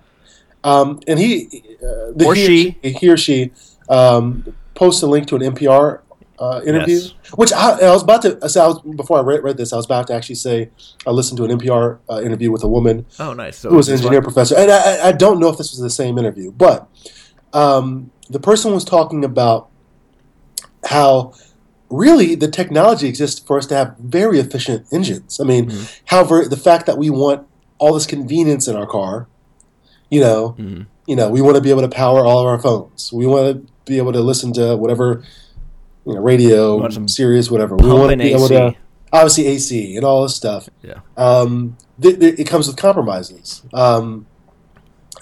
[0.65, 3.53] um, and he uh, the Or he, he or she
[3.89, 6.01] um, posts a link to an NPR
[6.39, 7.15] uh, interview, Yes.
[7.35, 8.49] which I, I was about to.
[8.49, 8.61] say.
[8.61, 10.71] I was, before I read, read this, I was about to actually say
[11.07, 13.59] I listened to an NPR uh, interview with a woman Oh, nice.
[13.59, 15.81] So who was an engineer professor, and I, I- I don't know if this was
[15.81, 16.87] the same interview, but
[17.53, 19.69] um, the person was talking about
[20.87, 21.33] how
[21.91, 25.41] really the technology exists for us to have very efficient engines.
[25.41, 25.85] I mean, Mm-hmm.
[26.07, 27.47] however, the fact that we want
[27.79, 29.27] all this convenience in our car,
[30.11, 30.87] you know, Mhm.
[31.07, 33.11] you know, we want to be able to power all of our phones.
[33.13, 35.23] We want to be able to listen to whatever,
[36.05, 37.77] you know, radio, Sirius, whatever.
[37.77, 38.75] We want to be able to
[39.13, 41.01] obviously AC and all this stuff Yeah.
[41.17, 43.63] um, th- th- it comes with compromises.
[43.73, 44.27] Um,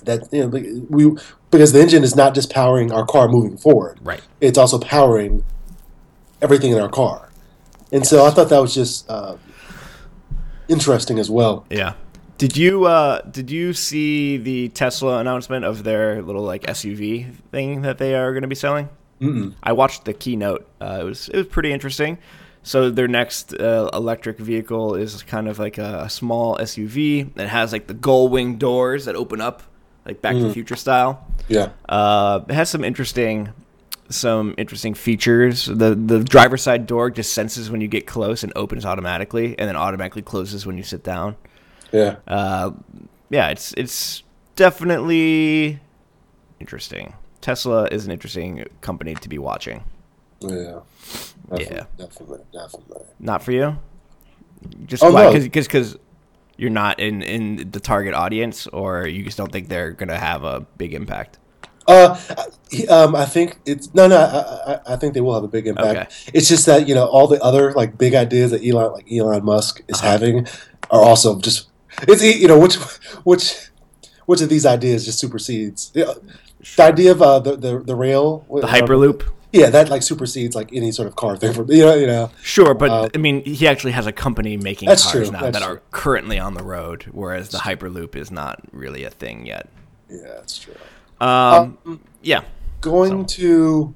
[0.06, 1.16] that you know, we
[1.50, 4.20] because the engine is not just powering our car moving forward; Right.
[4.40, 5.44] it's also powering
[6.42, 7.30] everything in our car.
[7.92, 9.36] And so I thought that was just uh,
[10.68, 11.64] interesting as well.
[11.70, 11.94] Yeah.
[12.38, 17.82] Did you uh, did you see the Tesla announcement of their little like SUV thing
[17.82, 18.88] that they are going to be selling?
[19.20, 19.54] Mm-mm.
[19.62, 20.68] I watched the keynote.
[20.80, 22.18] Uh, it was it was pretty interesting.
[22.62, 27.48] So their next uh, electric vehicle is kind of like a, a small SUV that
[27.48, 29.62] has like the gull wing doors that open up,
[30.06, 31.26] like Back to the Future style.
[31.48, 33.50] Yeah, Uh, it has some interesting
[34.08, 35.66] some interesting features.
[35.66, 39.68] The the driver's side door just senses when you get close and opens automatically, and
[39.68, 41.36] then automatically closes when you sit down.
[41.92, 42.70] yeah, Uh,
[43.30, 44.22] yeah, it's it's
[44.54, 45.80] definitely
[46.60, 47.14] interesting.
[47.40, 49.82] Tesla is an interesting company to be watching.
[50.40, 50.80] yeah,
[51.48, 51.84] definitely, Yeah.
[51.96, 53.02] definitely, definitely.
[53.20, 53.78] Not for you.
[54.86, 55.32] Just Oh, no.
[55.32, 55.96] Because because
[56.56, 60.44] you're not in in the target audience, or you just don't think they're gonna have
[60.44, 61.38] a big impact.
[61.88, 62.46] Uh, I-
[62.86, 64.16] um, I think it's no, no.
[64.16, 66.30] I, I, I think they will have a big impact.
[66.34, 69.44] It's just that you know all the other like big ideas that Elon, like Elon
[69.44, 70.10] Musk, is Uh-huh.
[70.10, 70.46] having,
[70.90, 71.68] are also just
[72.02, 72.74] it's you know which
[73.24, 73.68] which
[74.26, 76.18] which of these ideas just supersedes the
[76.80, 79.22] idea of uh, the, the the rail, The Hyperloop.
[79.56, 81.52] Yeah, that like supersedes like any sort of car thing.
[81.52, 82.30] For, you know, you know.
[82.42, 85.62] Sure, but Uh, I mean, he actually has a company making cars true, now that
[85.62, 85.82] are true.
[85.90, 89.68] currently on the road, whereas the Hyperloop is not really a thing yet.
[90.10, 90.74] Yeah, that's true.
[91.20, 92.42] Um, yeah.
[92.80, 93.94] going to.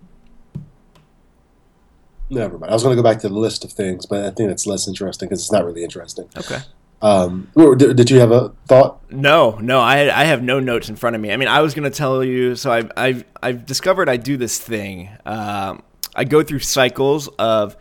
[2.30, 2.70] Never mind.
[2.70, 4.66] I was going to go back to the list of things, but I think it's
[4.66, 6.28] less interesting because it's not really interesting.
[6.36, 6.58] Okay.
[7.02, 9.00] Um, did, did you have a thought?
[9.10, 11.32] No, no, I I have no notes in front of me.
[11.32, 12.56] I mean, I was gonna tell you.
[12.56, 15.08] So I've I've I've discovered I do this thing.
[15.24, 15.82] Um,
[16.14, 17.76] I go through cycles of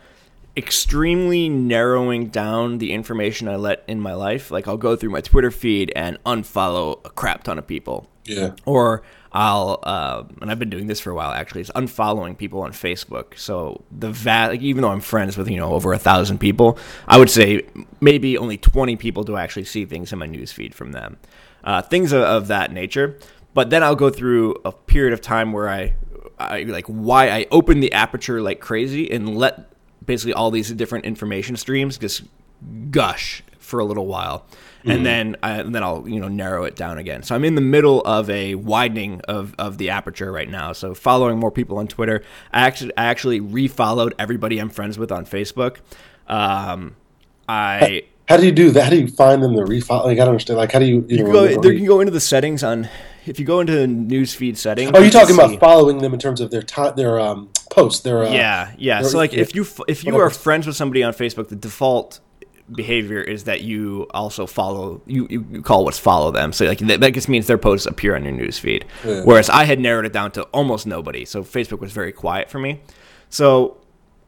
[0.56, 4.50] extremely narrowing down the information I let in my life.
[4.50, 8.09] Like I'll go through my Twitter feed and unfollow a crap ton of people.
[8.24, 8.52] Yeah.
[8.64, 9.02] Or
[9.32, 12.72] I'll, uh, and I've been doing this for a while actually, is unfollowing people on
[12.72, 13.38] Facebook.
[13.38, 16.78] So the va- like, even though I'm friends with, you know, over a thousand people,
[17.06, 17.62] I would say
[18.00, 21.18] maybe only 20 people do actually see things in my newsfeed from them.
[21.62, 23.18] Uh, things of, of that nature.
[23.52, 25.94] But then I'll go through a period of time where I,
[26.38, 29.70] I like why I open the aperture like crazy and let
[30.04, 32.22] basically all these different information streams just
[32.90, 34.46] gush for a little while.
[34.84, 37.22] And then, I, and then I'll you know narrow it down again.
[37.22, 40.72] So I'm in the middle of a widening of, of the aperture right now.
[40.72, 42.22] So following more people on Twitter,
[42.52, 45.78] I actually I actually refollowed everybody I'm friends with on Facebook.
[46.26, 46.96] Um,
[47.48, 48.84] I How do you do that?
[48.84, 50.04] How do you find them to refile?
[50.04, 50.58] Like I don't understand.
[50.58, 51.04] Like how do you?
[51.08, 51.72] You, you know, go there.
[51.72, 52.88] You go into the settings on
[53.26, 54.92] if you go into newsfeed settings.
[54.94, 57.18] Oh, you you're can talking see- about following them in terms of their time, their
[57.20, 59.02] um, posts, their uh, yeah, yeah.
[59.02, 60.28] their- So like if you if you whatever.
[60.28, 62.20] are friends with somebody on Facebook, the default
[62.72, 66.52] behavior is that you also follow you, you, call what's follow them.
[66.52, 68.84] So like that, that just means their posts appear on your newsfeed.
[69.04, 69.22] Yeah.
[69.24, 71.24] Whereas I had narrowed it down to almost nobody.
[71.24, 72.80] So Facebook was very quiet for me.
[73.28, 73.80] So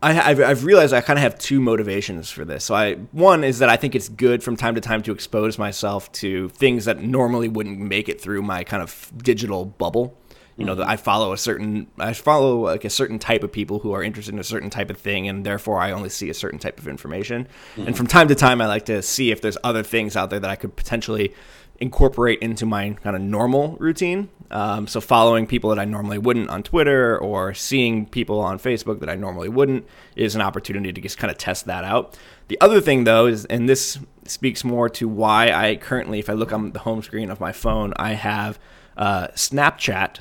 [0.02, 2.64] I, I've, I've realized I kind of have two motivations for this.
[2.64, 5.58] So I one is that I think it's good from time to time to expose
[5.58, 10.16] myself to things that normally wouldn't make it through my kind of digital bubble.
[10.62, 13.80] You know, that I follow a certain I follow like a certain type of people
[13.80, 16.34] who are interested in a certain type of thing, and therefore I only see a
[16.34, 17.48] certain type of information.
[17.76, 20.38] And from time to time, I like to see if there's other things out there
[20.38, 21.34] that I could potentially
[21.80, 24.28] incorporate into my kind of normal routine.
[24.52, 29.00] Um, so following people that I normally wouldn't on Twitter or seeing people on Facebook
[29.00, 29.84] that I normally wouldn't
[30.14, 32.16] is an opportunity to just kind of test that out.
[32.46, 36.34] The other thing though is, and this speaks more to why I currently, if I
[36.34, 38.60] look on the home screen of my phone, I have
[38.96, 40.18] uh, Snapchat,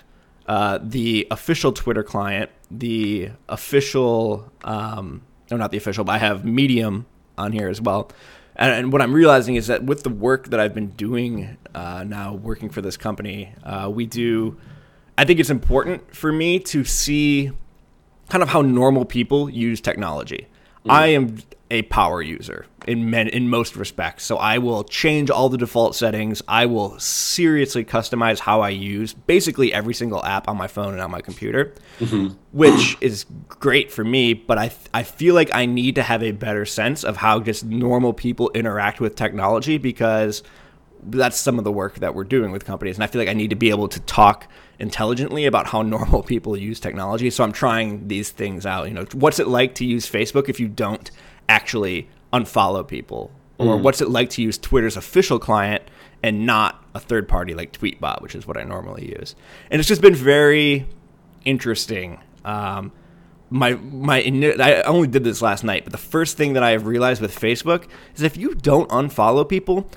[0.51, 6.43] uh, the official Twitter client, the official, um, no, not the official, but I have
[6.43, 7.05] Medium
[7.37, 8.11] on here as well.
[8.57, 12.03] And, and what I'm realizing is that with the work that I've been doing uh,
[12.05, 14.57] now, working for this company, uh, we do.
[15.17, 17.51] I think it's important for me to see
[18.27, 20.47] kind of how normal people use technology.
[20.89, 21.37] I am
[21.71, 25.95] a power user in men, in most respects, so I will change all the default
[25.95, 26.41] settings.
[26.47, 31.01] I will seriously customize how I use basically every single app on my phone and
[31.01, 32.35] on my computer, mm-hmm.
[32.51, 34.33] which is great for me.
[34.33, 37.63] But I I feel like I need to have a better sense of how just
[37.63, 40.43] normal people interact with technology because
[41.03, 43.33] that's some of the work that we're doing with companies and i feel like i
[43.33, 44.47] need to be able to talk
[44.79, 49.05] intelligently about how normal people use technology so i'm trying these things out you know
[49.13, 51.11] what's it like to use facebook if you don't
[51.49, 53.31] actually unfollow people?
[53.57, 55.83] Or what's it like to use twitter's official client
[56.23, 59.35] and not a third party like tweetbot which is what i normally use?
[59.69, 60.87] And it's just been very
[61.45, 62.19] interesting.
[62.43, 62.91] Um,
[63.51, 64.17] my my
[64.59, 67.37] I only did this last night, but the first thing that I have realized with
[67.37, 69.87] Facebook is if you don't unfollow people,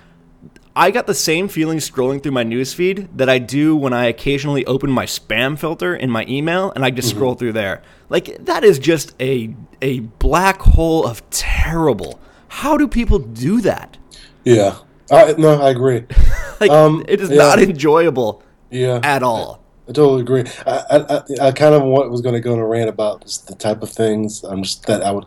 [0.77, 4.65] I got the same feeling scrolling through my newsfeed that I do when I occasionally
[4.67, 7.83] open my spam filter in my email and I just scroll through there.
[8.09, 12.21] Like that is just a a black hole of terrible.
[12.49, 13.99] How do people do that?
[14.45, 14.79] yeah.
[15.11, 16.05] I, no, I agree.
[16.61, 17.37] Like Um, it is yeah.
[17.37, 19.61] not enjoyable Yeah, at all.
[19.89, 20.45] I totally agree.
[20.67, 23.23] I, I, I, I kind of what was going to go on a rant about
[23.23, 25.27] just the type of things I'm just that I would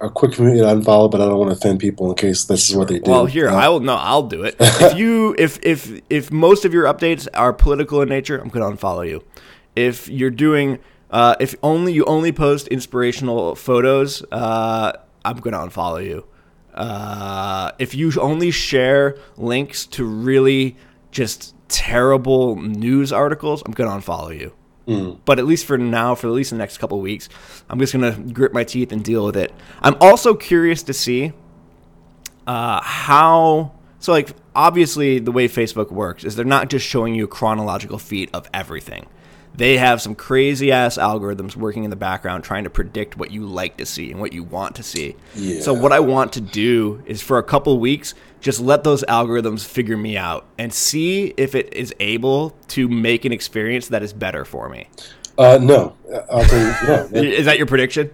[0.00, 2.44] are quick for me to unfollow, but I don't want to offend people in case
[2.44, 3.10] this is what they do.
[3.10, 4.56] Well, here Uh, I will no, I'll do it.
[4.58, 8.74] If you if if if most of your updates are political in nature, I'm gonna
[8.76, 9.24] unfollow you.
[9.76, 10.78] If you're doing
[11.10, 14.92] uh, if only you only post inspirational photos, uh,
[15.24, 16.26] I'm gonna unfollow you.
[16.74, 20.76] Uh, if you only share links to really
[21.12, 24.52] just terrible news articles, I'm gonna unfollow you.
[25.24, 27.28] But at least for now, for at least the next couple weeks,
[27.70, 29.52] I'm just gonna grit my teeth and deal with it.
[29.80, 31.32] I'm also curious to see
[32.46, 37.24] uh, how so like obviously the way facebook works is they're not just showing you
[37.24, 39.06] a chronological feed of everything
[39.56, 43.46] they have some crazy ass algorithms working in the background trying to predict what you
[43.46, 45.16] like to see and what you want to see.
[45.60, 49.64] So what i want to do is for a couple weeks just let those algorithms
[49.64, 54.12] figure me out and see if it is able to make an experience that is
[54.12, 54.86] better for me.
[55.38, 55.96] Uh, no,
[56.30, 57.08] I'll tell you, no.
[57.22, 58.10] is that your prediction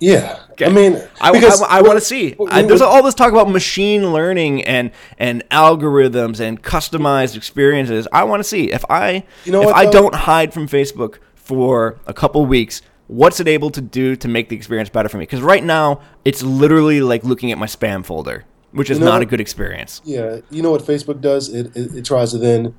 [0.00, 0.66] Yeah, Okay.
[0.66, 2.34] I mean, I, because I, want to see.
[2.50, 8.08] I, there's all this talk about machine learning and and algorithms and customized experiences.
[8.12, 9.92] I want to see if I You know if what, I though?
[9.92, 12.82] don't hide from Facebook for a couple weeks.
[13.06, 15.22] What's it able to do to make the experience better for me?
[15.22, 19.12] Because right now it's literally like looking at my spam folder, which is You know
[19.12, 20.02] not a good experience.
[20.04, 21.48] Yeah, you know what Facebook does?
[21.48, 22.74] It, it it tries to then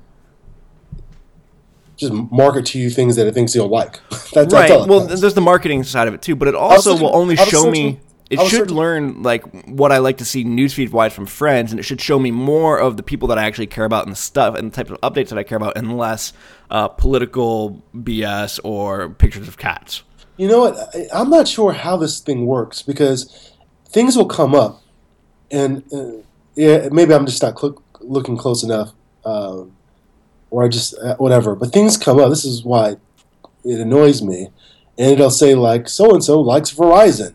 [2.00, 4.00] just market to you things that it thinks you'll like.
[4.10, 4.70] that's, that's right.
[4.70, 7.36] all Well, there's the marketing side of it too, but it also searching- will only
[7.36, 8.00] show me.
[8.30, 11.80] It should searching- learn like what I like to see newsfeed wise from friends, and
[11.80, 14.16] it should show me more of the people that I actually care about and the
[14.20, 16.32] stuff and the types of updates that I care about, and less
[16.70, 20.04] uh, political BS or pictures of cats.
[20.36, 20.76] You know what?
[20.94, 23.52] I, I'm not sure how this thing works because
[23.88, 24.80] things will come up,
[25.50, 26.22] and uh,
[26.54, 28.92] yeah, maybe I'm just not cl- looking close enough,
[29.24, 29.76] um,
[30.50, 31.54] or I just uh, whatever.
[31.54, 32.30] But things come up.
[32.30, 32.96] This is why
[33.64, 34.48] it annoys me,
[34.98, 37.34] and it'll say like so and so likes Verizon.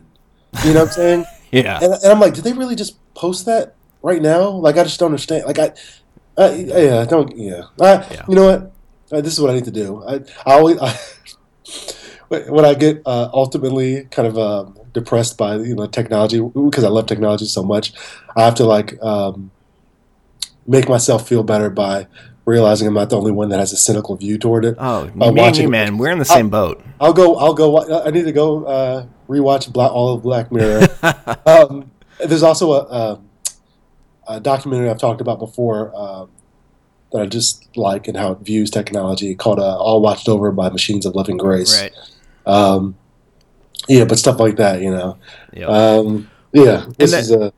[0.64, 1.24] You know what I'm saying?
[1.52, 1.78] Yeah.
[1.80, 4.50] and, and I'm like, did they really just post that right now?
[4.50, 5.46] Like, I just don't understand.
[5.46, 5.72] Like, I,
[6.36, 7.62] I yeah, I don't, yeah.
[7.80, 8.24] I, Yeah.
[8.28, 8.72] You know what?
[9.10, 10.02] Uh, this is what I need to do.
[10.04, 10.14] I,
[10.44, 10.98] I always, I,
[12.28, 16.88] when I get uh, ultimately kind of um, depressed by you know technology because I
[16.88, 17.92] love technology so much,
[18.36, 19.50] I have to like um,
[20.66, 22.08] make myself feel better by
[22.46, 24.76] realizing I'm not the only one that has a cynical view toward it.
[24.78, 26.82] Oh, Uh, me watching- you, man, we're in the same boat.
[27.00, 27.36] I'll go.
[27.36, 28.02] I'll go.
[28.04, 30.86] I need to go uh, rewatch Black, all of Black Mirror.
[31.46, 31.90] um,
[32.24, 33.28] there's also a, um
[34.28, 36.30] a documentary I've talked about before um,
[37.12, 40.68] that I just like and how it views technology called uh, "All Watched Over by
[40.70, 41.92] Machines of Loving Grace." Right.
[42.46, 42.96] Um,
[43.88, 45.18] yeah, but stuff like that, you know.
[45.52, 45.66] Yeah.
[45.66, 47.52] Um, yeah, this that- is a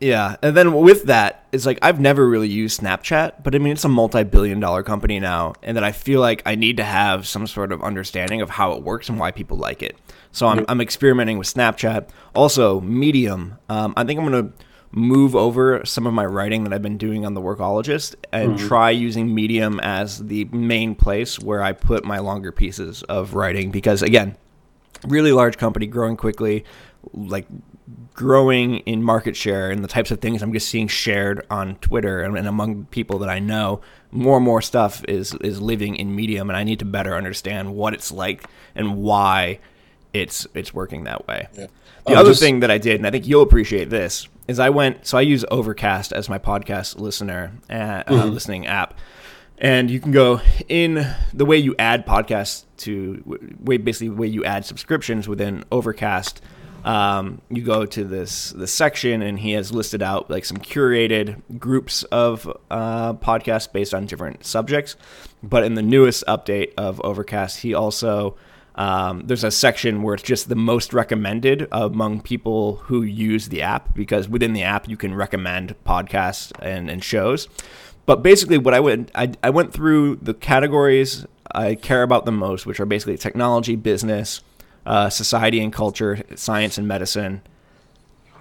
[0.00, 3.72] Yeah, and then with that, it's like I've never really used Snapchat, but I mean
[3.72, 7.46] it's a multi-billion-dollar company now, and that I feel like I need to have some
[7.46, 9.96] sort of understanding of how it works and why people like it.
[10.30, 12.10] So I'm, I'm experimenting with Snapchat.
[12.34, 13.58] Also, Medium.
[13.68, 14.52] Um, I think I'm gonna
[14.92, 18.90] move over some of my writing that I've been doing on the Workologist and try
[18.90, 24.02] using Medium as the main place where I put my longer pieces of writing because
[24.02, 24.36] again,
[25.06, 26.64] really large company growing quickly
[27.12, 27.46] like
[28.18, 32.20] growing in market share and the types of things i'm just seeing shared on twitter
[32.20, 36.16] and, and among people that i know more and more stuff is is living in
[36.16, 38.42] medium and i need to better understand what it's like
[38.74, 39.56] and why
[40.12, 41.68] it's it's working that way the
[42.06, 44.68] Oh, other just- thing that i did and i think you'll appreciate this is i
[44.68, 48.30] went so i use overcast as my podcast listener uh, uh, Mm-hmm.
[48.30, 48.94] listening app
[49.58, 53.22] and you can go in the way you add podcasts to
[53.60, 56.40] way basically the way you add subscriptions within Overcast.
[56.84, 61.40] Um, you go to this this section, and he has listed out like some curated
[61.58, 64.96] groups of uh, podcasts based on different subjects.
[65.42, 68.36] But in the newest update of Overcast, he also
[68.78, 73.60] um, there's a section where it's just the most recommended among people who use the
[73.60, 77.48] app because within the app you can recommend podcasts and, and shows.
[78.06, 82.32] But basically, what I went I, I went through the categories I care about the
[82.32, 84.42] most, which are basically technology, business,
[84.88, 87.42] uh, society and culture, science and medicine,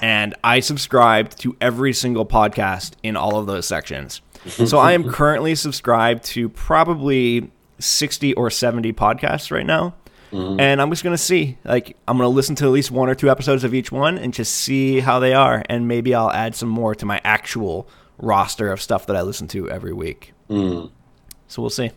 [0.02, 4.22] and I subscribed to every single podcast in all of those sections.
[4.48, 9.94] so I am currently subscribed to probably sixty or seventy podcasts right now.
[10.32, 13.30] And I'm just gonna see, like, I'm gonna listen to at least one or two
[13.30, 16.70] episodes of each one and just see how they are, and maybe I'll add some
[16.70, 17.88] more to my actual
[18.18, 20.34] roster of stuff that I listen to every week.
[20.50, 21.92] So we'll see.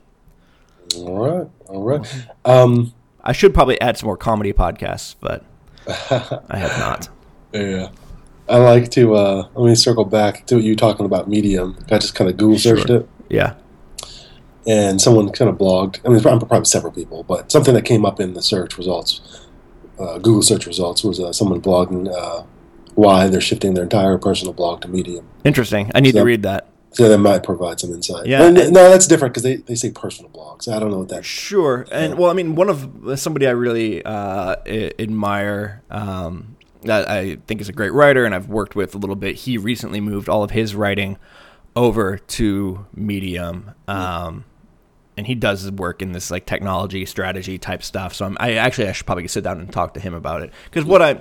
[0.97, 1.49] all right.
[1.69, 2.27] All right.
[2.45, 2.93] Um,
[3.23, 5.45] I should probably add some more comedy podcasts, but
[5.87, 7.09] I have not.
[7.53, 7.89] Yeah.
[8.49, 11.77] I like to uh let me circle back to you talking about Medium.
[11.91, 12.99] I just kind of Google searched Sure.
[12.99, 13.55] it Yeah.
[14.67, 15.99] and someone kind of blogged.
[16.05, 19.21] I mean, probably, probably several people, but something that came up in the search results,
[19.99, 22.45] uh, Google search results, was uh, someone blogging uh,
[22.95, 25.27] why they're shifting their entire personal blog to Medium.
[25.45, 25.91] Interesting.
[25.95, 26.69] I need So- to read that.
[26.93, 28.27] So that might provide some insight.
[28.27, 30.67] Yeah, And- and- no, that's different because they, they say personal blogs.
[30.67, 31.25] I don't know what that.
[31.25, 37.09] Sure, and well, I mean, one of somebody I really uh, I- admire, um, that
[37.09, 39.37] I think is a great writer, and I've worked with a little bit.
[39.37, 41.17] He recently moved all of his writing
[41.77, 44.45] over to Medium, um,
[45.17, 48.15] and he does his work in this like technology strategy type stuff.
[48.15, 50.51] So I'm, I actually I should probably sit down and talk to him about it
[50.65, 51.21] because what I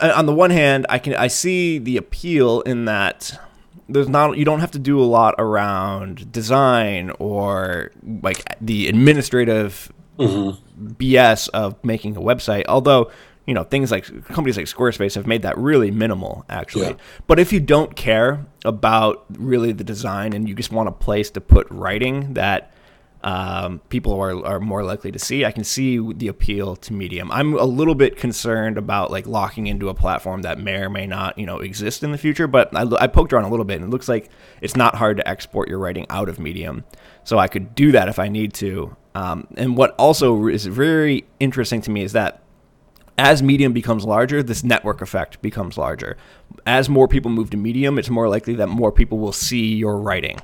[0.00, 3.40] on the one hand, I can I see the appeal in that
[3.88, 7.90] there's not you don't have to do a lot around design or
[8.22, 10.88] like the administrative mm-hmm.
[10.92, 12.64] BS of making a website.
[12.68, 13.10] Although
[13.46, 16.88] you know things like companies like Squarespace have made that really minimal actually.
[16.88, 16.96] Yeah.
[17.26, 21.30] But if you don't care about really the design and you just want a place
[21.30, 22.72] to put writing that
[23.22, 25.44] um, people are, are more likely to see.
[25.44, 27.30] I can see the appeal to Medium.
[27.32, 31.06] I'm a little bit concerned about like locking into a platform that may or may
[31.06, 32.46] not, you know, exist in the future.
[32.46, 35.16] But I, I poked around a little bit, and it looks like it's not hard
[35.16, 36.84] to export your writing out of Medium.
[37.24, 38.96] So I could do that if I need to.
[39.14, 42.42] Um, and what also is very interesting to me is that
[43.18, 46.16] as Medium becomes larger, this network effect becomes larger.
[46.64, 49.98] As more people move to Medium, it's more likely that more people will see your
[49.98, 50.38] writing.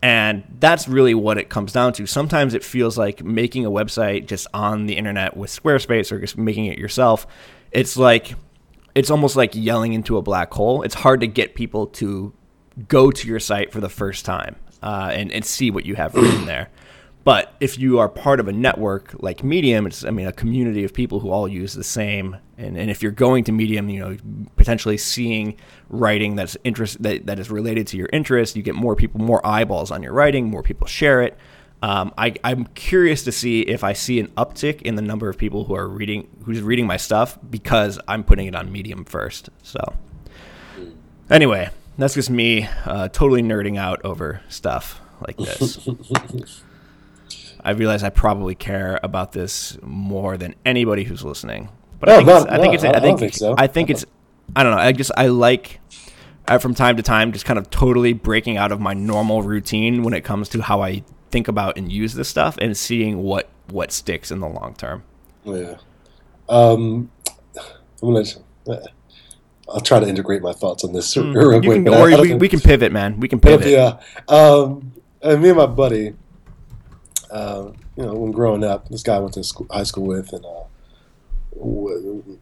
[0.00, 2.06] And that's really what it comes down to.
[2.06, 6.38] Sometimes it feels like making a website just on the internet with Squarespace or just
[6.38, 7.26] making it yourself.
[7.72, 8.34] It's like
[8.94, 10.82] it's almost like yelling into a black hole.
[10.82, 12.32] It's hard to get people to
[12.86, 16.14] go to your site for the first time uh, and, and see what you have
[16.14, 16.68] written there.
[17.24, 20.84] But if you are part of a network like Medium, it's I mean a community
[20.84, 22.36] of people who all use the same.
[22.56, 24.16] And, and if you're going to Medium, you know
[24.56, 25.56] potentially seeing
[25.90, 29.44] writing that's interest that, that is related to your interest, you get more people, more
[29.46, 31.36] eyeballs on your writing, more people share it.
[31.80, 35.38] Um, I, I'm curious to see if I see an uptick in the number of
[35.38, 39.50] people who are reading who's reading my stuff because I'm putting it on Medium first.
[39.62, 39.94] So
[41.30, 45.88] anyway, that's just me uh, totally nerding out over stuff like this.
[47.64, 51.68] I realize I probably care about this more than anybody who's listening.
[52.00, 53.54] But I think it's, I think it's, I think, think so.
[53.58, 54.04] I think it's,
[54.54, 54.78] I don't know.
[54.80, 55.80] I just, I like,
[56.46, 60.02] I, from time to time, just kind of totally breaking out of my normal routine
[60.02, 63.48] when it comes to how I think about and use this stuff and seeing what,
[63.68, 65.02] what sticks in the long term.
[65.44, 65.76] Yeah.
[66.48, 67.10] Um,
[68.02, 68.24] I'm gonna.
[69.68, 71.84] I'll try to integrate my thoughts on this Mm, real quick.
[71.84, 73.20] can, or we, we can pivot, man.
[73.20, 73.68] We can pivot.
[73.68, 73.98] Yeah.
[74.28, 76.14] Um, and me and my buddy,
[77.30, 80.32] uh, you know, when growing up, this guy I went to school, high school with,
[80.32, 80.64] and uh,
[81.56, 81.94] we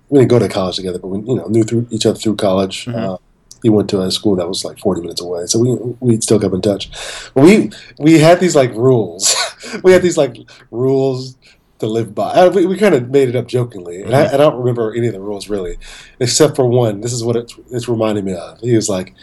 [0.08, 2.36] we didn't go to college together, but we, you know, knew through each other through
[2.36, 2.86] college.
[2.86, 2.94] Mhm.
[2.94, 3.16] Uh,
[3.62, 5.70] he went to a school that was like 40 minutes away, so we
[6.00, 6.90] we still kept in touch.
[7.34, 9.34] But we we had these like rules.
[9.82, 10.36] we had these like
[10.70, 11.36] rules
[11.78, 12.30] to live by.
[12.32, 15.06] Uh, we, we kind of made it up jokingly, and I, I don't remember any
[15.08, 15.78] of the rules really,
[16.20, 17.00] except for one.
[17.00, 18.60] This is what it's, it's reminding me of.
[18.60, 19.14] He was like,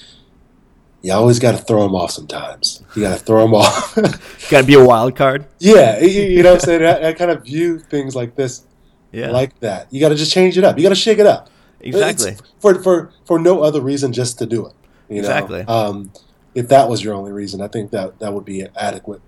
[1.03, 2.81] "You always got to throw them off sometimes.
[2.95, 3.93] You got to throw them off."
[4.49, 5.45] Got to be a wild card.
[5.59, 6.83] yeah, you, you know what I'm saying.
[6.83, 8.65] I, I kind of view things like this,
[9.11, 9.87] Yeah, like that.
[9.91, 10.77] You got to just change it up.
[10.77, 11.49] You got to shake it up.
[11.79, 12.31] exactly.
[12.31, 14.73] It's for for for no other reason, just to do it.
[15.09, 15.27] You know?
[15.29, 15.61] Exactly.
[15.61, 16.11] Um,
[16.55, 19.21] if that was your only reason, I think that that would be adequate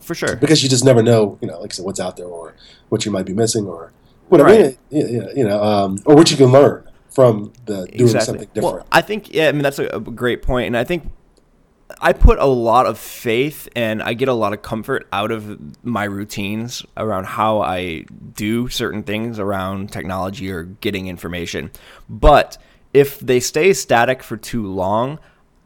[0.00, 0.36] For sure.
[0.36, 2.54] because you just never know, you know, like I said, what's out there or
[2.88, 3.92] what you might be missing or
[4.28, 4.78] whatever, Right.
[4.90, 8.76] you, you- you know, um, or what you can learn from the doing something different.
[8.76, 11.10] Well, I think yeah, I mean that's a, a great point, and I think
[12.00, 15.84] I put a lot of faith and I get a lot of comfort out of
[15.84, 18.04] my routines around how I
[18.34, 21.70] do certain things around technology or getting information.
[22.08, 22.58] But
[22.92, 25.18] if they stay static for too long,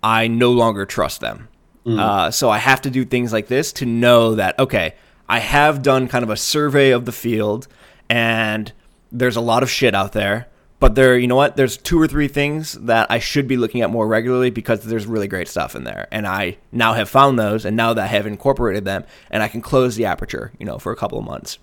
[0.03, 1.49] I no longer trust them.
[1.86, 4.94] Uh, so I have to do things like this to know that okay,
[5.26, 7.66] I have done kind of a survey of the field,
[8.11, 8.70] and
[9.11, 10.49] there's a lot of shit out there.
[10.81, 11.57] But there, you know what?
[11.57, 15.07] There's two or three things that I should be looking at more regularly because there's
[15.07, 18.07] really great stuff in there, and I now have found those, and now that I
[18.07, 21.24] have incorporated them, and I can close the aperture, you know, for a couple of
[21.24, 21.59] months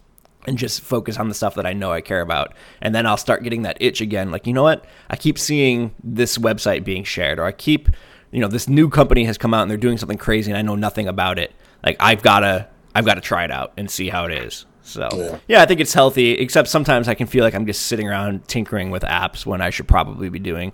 [0.47, 2.53] and just focus on the stuff that I know I care about.
[2.81, 4.31] And then I'll start getting that itch again.
[4.31, 4.85] Like, you know what?
[5.09, 7.89] I keep seeing this website being shared, or I keep,
[8.31, 10.61] you know, this new company has come out and they're doing something crazy and I
[10.61, 11.53] know nothing about it.
[11.83, 14.65] Like, I've gotta, I've gotta try it out and see how it is.
[14.87, 15.39] So Yeah.
[15.47, 15.61] yeah.
[15.61, 16.31] I think it's healthy.
[16.31, 19.69] Except sometimes I can feel like I'm just sitting around tinkering with apps when I
[19.71, 20.71] should probably be doing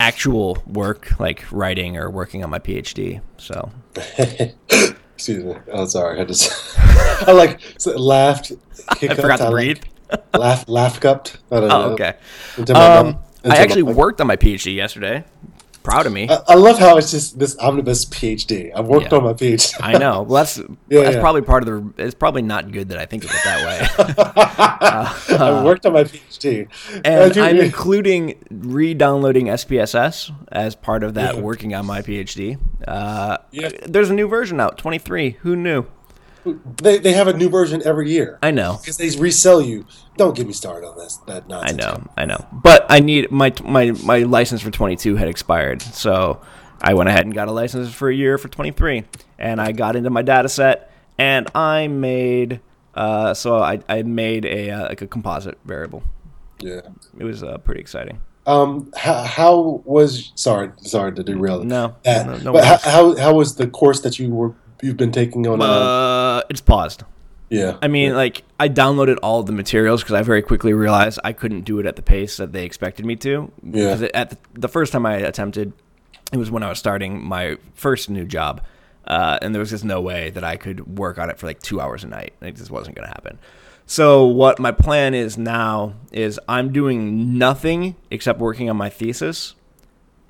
[0.00, 3.20] actual work, like writing or working on my PhD.
[3.36, 3.70] So
[5.14, 5.54] Excuse me.
[5.70, 6.20] Oh, sorry.
[6.20, 6.50] I just
[7.28, 8.52] I like laughed.
[8.88, 9.82] I hiccuped, forgot to like- breathe.
[10.34, 11.38] Laugh, laugh cupped.
[11.52, 11.82] I don't know.
[11.84, 12.14] Oh, okay.
[12.74, 15.22] Um, I actually worked on my PhD yesterday.
[15.82, 16.28] Proud of me.
[16.28, 18.70] I, I love how it's just this omnibus PhD.
[18.74, 19.18] I've worked Yeah.
[19.18, 19.74] on my PhD.
[19.80, 20.22] I know.
[20.22, 20.58] Well, that's
[20.88, 21.20] Yeah, that's yeah.
[21.20, 22.04] probably part of the.
[22.04, 25.36] It's probably not good that I think of it that way.
[25.38, 26.68] I've worked on my PhD.
[27.04, 32.58] And I'm re- including re-downloading SPSS as part of that working on my PhD.
[32.86, 33.70] Uh, Yeah.
[33.86, 35.30] There's a new version out, 23.
[35.42, 35.86] Who knew?
[36.76, 38.78] They, they have a new version every year I know.
[38.80, 39.86] because they resell you.
[40.16, 41.16] Don't get me started on this.
[41.26, 41.82] That nonsense.
[41.82, 42.04] I nonsense.
[42.06, 42.12] know.
[42.16, 42.46] I know.
[42.52, 46.40] But I need my my my license for 22 had expired, so
[46.82, 49.04] I went ahead and got a license for a year for 23,
[49.38, 52.60] and I got into my data set, and I made.
[52.94, 56.02] Uh, so I, I made a uh, like a composite variable.
[56.58, 56.80] Yeah.
[57.18, 58.20] It was uh, pretty exciting.
[58.46, 58.90] Um.
[58.96, 60.32] How, how was?
[60.34, 60.70] Sorry.
[60.78, 61.62] Sorry to derail.
[61.62, 62.26] No, That.
[62.26, 65.46] no, no but how, how how was the course that you were you've been taking
[65.46, 65.60] on?
[65.60, 67.04] Uh, Uh, it's paused.
[67.48, 67.76] yeah.
[67.82, 71.62] I mean, like I downloaded all the materials because I very quickly realized I couldn't
[71.62, 73.50] do it at the pace that they expected me to.
[73.62, 73.94] Yeah.
[73.94, 75.72] Because at the, the first time I attempted,
[76.32, 78.62] it was when I was starting my first new job.
[79.06, 81.60] Uh, and there was just no way that I could work on it for like
[81.60, 82.34] two hours a night.
[82.40, 83.38] It just wasn't going to happen.
[83.86, 89.56] So what my plan is now is I'm doing nothing except working on my thesis.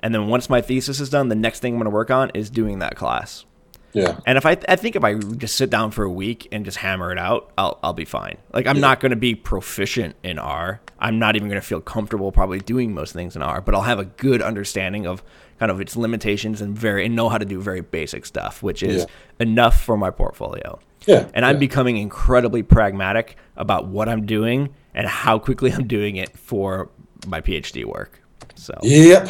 [0.01, 2.31] And then once my thesis is done, the next thing I'm going to work on
[2.33, 3.45] is doing that class.
[3.93, 4.19] Yeah.
[4.25, 6.77] And if I, I think if I just sit down for a week and just
[6.77, 8.37] hammer it out, I'll, I'll be fine.
[8.53, 10.81] Like I'm not going to be proficient in R.
[10.99, 13.81] I'm not even going to feel comfortable probably doing most things in R, but I'll
[13.81, 15.23] have a good understanding of
[15.59, 18.81] kind of its limitations and very and know how to do very basic stuff, which
[18.81, 19.05] is Yeah.
[19.39, 20.79] enough for my portfolio.
[21.05, 21.27] Yeah.
[21.33, 21.59] And I'm yeah.
[21.59, 26.89] becoming incredibly pragmatic about what I'm doing and how quickly I'm doing it for
[27.27, 28.21] my PhD work.
[28.55, 29.29] So Yep.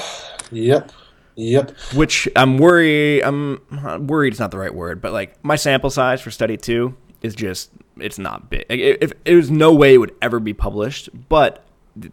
[0.52, 0.92] Yep.
[1.36, 1.72] Yep.
[1.96, 3.24] which I'm worried.
[3.24, 4.34] I'm uh, worried.
[4.34, 7.72] Is not the right word, but like my sample size for study two is just
[8.00, 8.66] it's not big.
[8.70, 11.66] Like, if, there's no way it would ever be published, but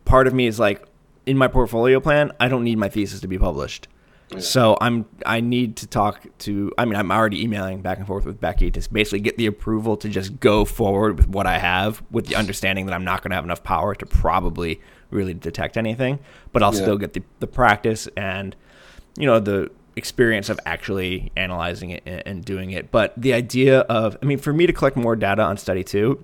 [0.05, 0.85] part of me is like
[1.27, 3.89] in my portfolio plan, I don't need my thesis to be published.
[4.39, 8.27] So I'm I need to talk to I mean I'm already emailing back and forth
[8.27, 12.03] with Becky to basically get the approval to just go forward with what I have
[12.11, 15.79] with the understanding that I'm not going to have enough power to probably really detect
[15.79, 16.19] anything,
[16.53, 16.83] but I'll Yeah.
[16.83, 18.55] still get the, the practice and
[19.19, 22.91] you know the experience of actually analyzing it and, doing it.
[22.91, 26.23] But the idea of I mean for me to collect more data on study 2,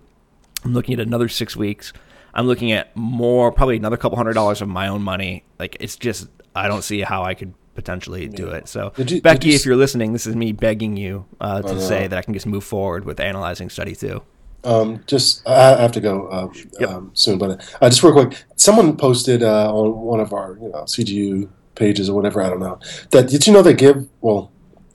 [0.65, 1.93] I'm looking at another 6 weeks.
[2.33, 5.45] I'm looking at more probably another couple hundred dollars of my own money.
[5.59, 8.69] Like it's just I don't see how I could potentially do it.
[8.69, 11.81] So you- Becky, you if you're listening, this is me begging you uh, to know.
[11.81, 14.23] say that I can just move forward with analyzing study 2.
[14.63, 16.89] Um, just I have to go um, Yep.
[16.91, 20.69] um, soon, but uh, just real quick, someone posted uh, on one of our you
[20.71, 22.43] know CGU pages or whatever.
[22.43, 22.79] I don't know.
[23.11, 24.09] That did you know they give?
[24.21, 24.51] Well,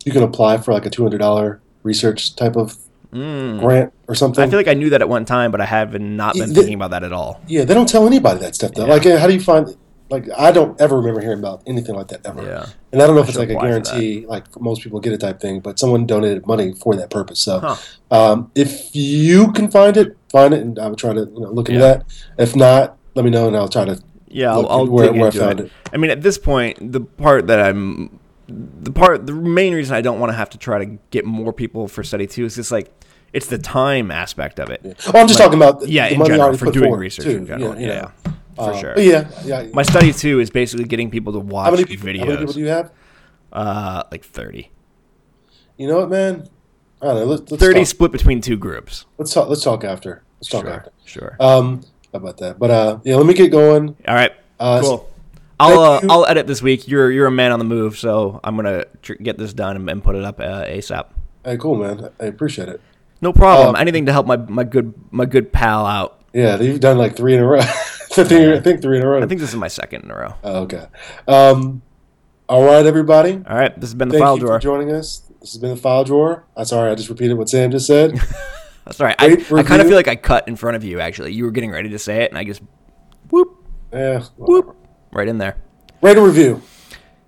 [0.05, 2.77] you can apply for like a two hundred dollar research type of
[3.11, 4.43] grant or something.
[4.43, 4.47] Mm.
[4.47, 6.55] I feel like I knew that at one time, but I have not been The-
[6.55, 7.41] thinking about that at all.
[7.47, 8.85] yeah, they don't tell anybody that stuff though.
[8.85, 8.93] Yeah.
[8.93, 9.75] Like, uh, how do you find?
[10.11, 12.41] Like, I don't ever remember hearing about anything like that ever.
[12.41, 12.65] Yeah.
[12.91, 13.85] And I don't know if it's like a apply for that.
[13.85, 17.39] guarantee, like most people get it type thing, but someone donated money for that purpose.
[17.39, 17.75] So, Huh.
[18.09, 21.51] um, if you can find it, find it, and I would try to you know,
[21.51, 21.87] look into Yeah.
[21.97, 22.05] that.
[22.39, 24.01] If not, let me know, and I'll try to.
[24.29, 25.65] Yeah, I'll, I'll where- dig where I into found it.
[25.67, 25.71] it.
[25.93, 30.01] I mean, at this point, the part that I'm, the part, the main reason I
[30.01, 32.71] don't want to have to try to get more people for study two is just
[32.71, 32.91] like,
[33.33, 34.81] it's the time aspect of it.
[35.13, 37.45] Oh, I'm just talking about Yeah, the in money general for doing research too, in
[37.47, 37.79] general.
[37.79, 37.93] you know.
[37.93, 38.93] Yeah, for Uh, sure.
[38.99, 39.67] yeah, yeah.
[39.73, 42.19] My study two is basically getting people to watch how many videos.
[42.19, 42.91] How many people do you have?
[43.53, 44.71] uh, like 30.
[45.77, 46.47] You know what, man?
[47.01, 47.25] I don't know.
[47.25, 47.87] Let's, let's 30 talk.
[47.87, 49.05] split between two groups.
[49.17, 49.47] Let's talk.
[49.47, 50.23] Let's talk after.
[50.39, 50.91] Let's talk Sure, after.
[51.05, 51.37] sure.
[51.39, 51.81] Um,
[52.13, 52.59] how about that?
[52.59, 53.95] But uh, yeah, let me get going.
[54.07, 55.09] All right, Uh, cool.
[55.59, 56.01] I'll uh.
[56.09, 56.87] I'll edit this week.
[56.87, 59.89] You're you're a man on the move, so I'm gonna tr- get this done and,
[59.89, 61.05] and put it up uh, ASAP.
[61.43, 62.09] Hey, cool, man.
[62.19, 62.79] I appreciate it.
[63.21, 63.69] No problem.
[63.69, 66.21] Um, Anything to help my, my good my good pal out.
[66.33, 67.59] Yeah, you've done like three in a row.
[68.17, 69.21] I think I think three in a row.
[69.21, 70.33] I think this is my second in a row.
[70.43, 70.85] Oh, okay.
[71.27, 71.81] Um,
[72.47, 73.33] all right, everybody.
[73.47, 74.59] All right, this has been the Thank file you drawer.
[74.59, 75.19] for joining us.
[75.41, 76.45] This has been the file drawer.
[76.55, 78.17] I'm sorry, I just repeated what Sam just said.
[78.89, 79.15] That's all right.
[79.19, 79.25] I,
[79.55, 80.99] I kind of feel like I cut in front of you.
[80.99, 82.61] Actually, you were getting ready to say it, and I just
[83.29, 83.63] whoop
[83.93, 84.23] yeah.
[84.37, 84.75] whoop
[85.11, 85.57] right in there.
[86.01, 86.61] Rate a review.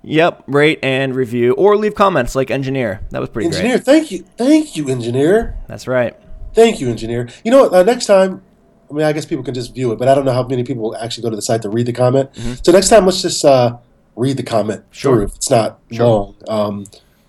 [0.04, 3.02] Yep, rate and review, or leave comments like engineer.
[3.12, 3.58] That was pretty good.
[3.58, 3.86] Engineer, great.
[3.86, 4.26] thank you.
[4.38, 5.58] Thank you, engineer.
[5.68, 6.16] That's right.
[6.56, 7.30] Thank you, engineer.
[7.46, 7.74] You know what?
[7.74, 8.42] Uh, next time,
[8.90, 10.64] I mean, I guess people can just view it, but I don't know how many
[10.64, 12.32] people will actually go to the site to read the comment.
[12.64, 13.78] So next time, let's just uh,
[14.16, 14.92] read the comment Mm-hmm.
[14.94, 15.16] Sure.
[15.18, 15.26] through.
[15.26, 16.06] If it's not Sure.
[16.08, 16.86] long, um,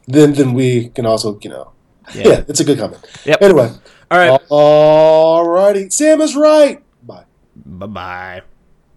[0.09, 1.73] then then we can also, you know,
[2.15, 2.23] Yeah.
[2.29, 3.05] yeah, it's a good comment.
[3.27, 3.43] Yep.
[3.43, 3.71] Anyway,
[4.13, 4.41] All right.
[4.51, 5.89] all righty.
[5.89, 6.83] Sam is right.
[7.07, 7.25] Bye.
[7.57, 8.43] Bye bye.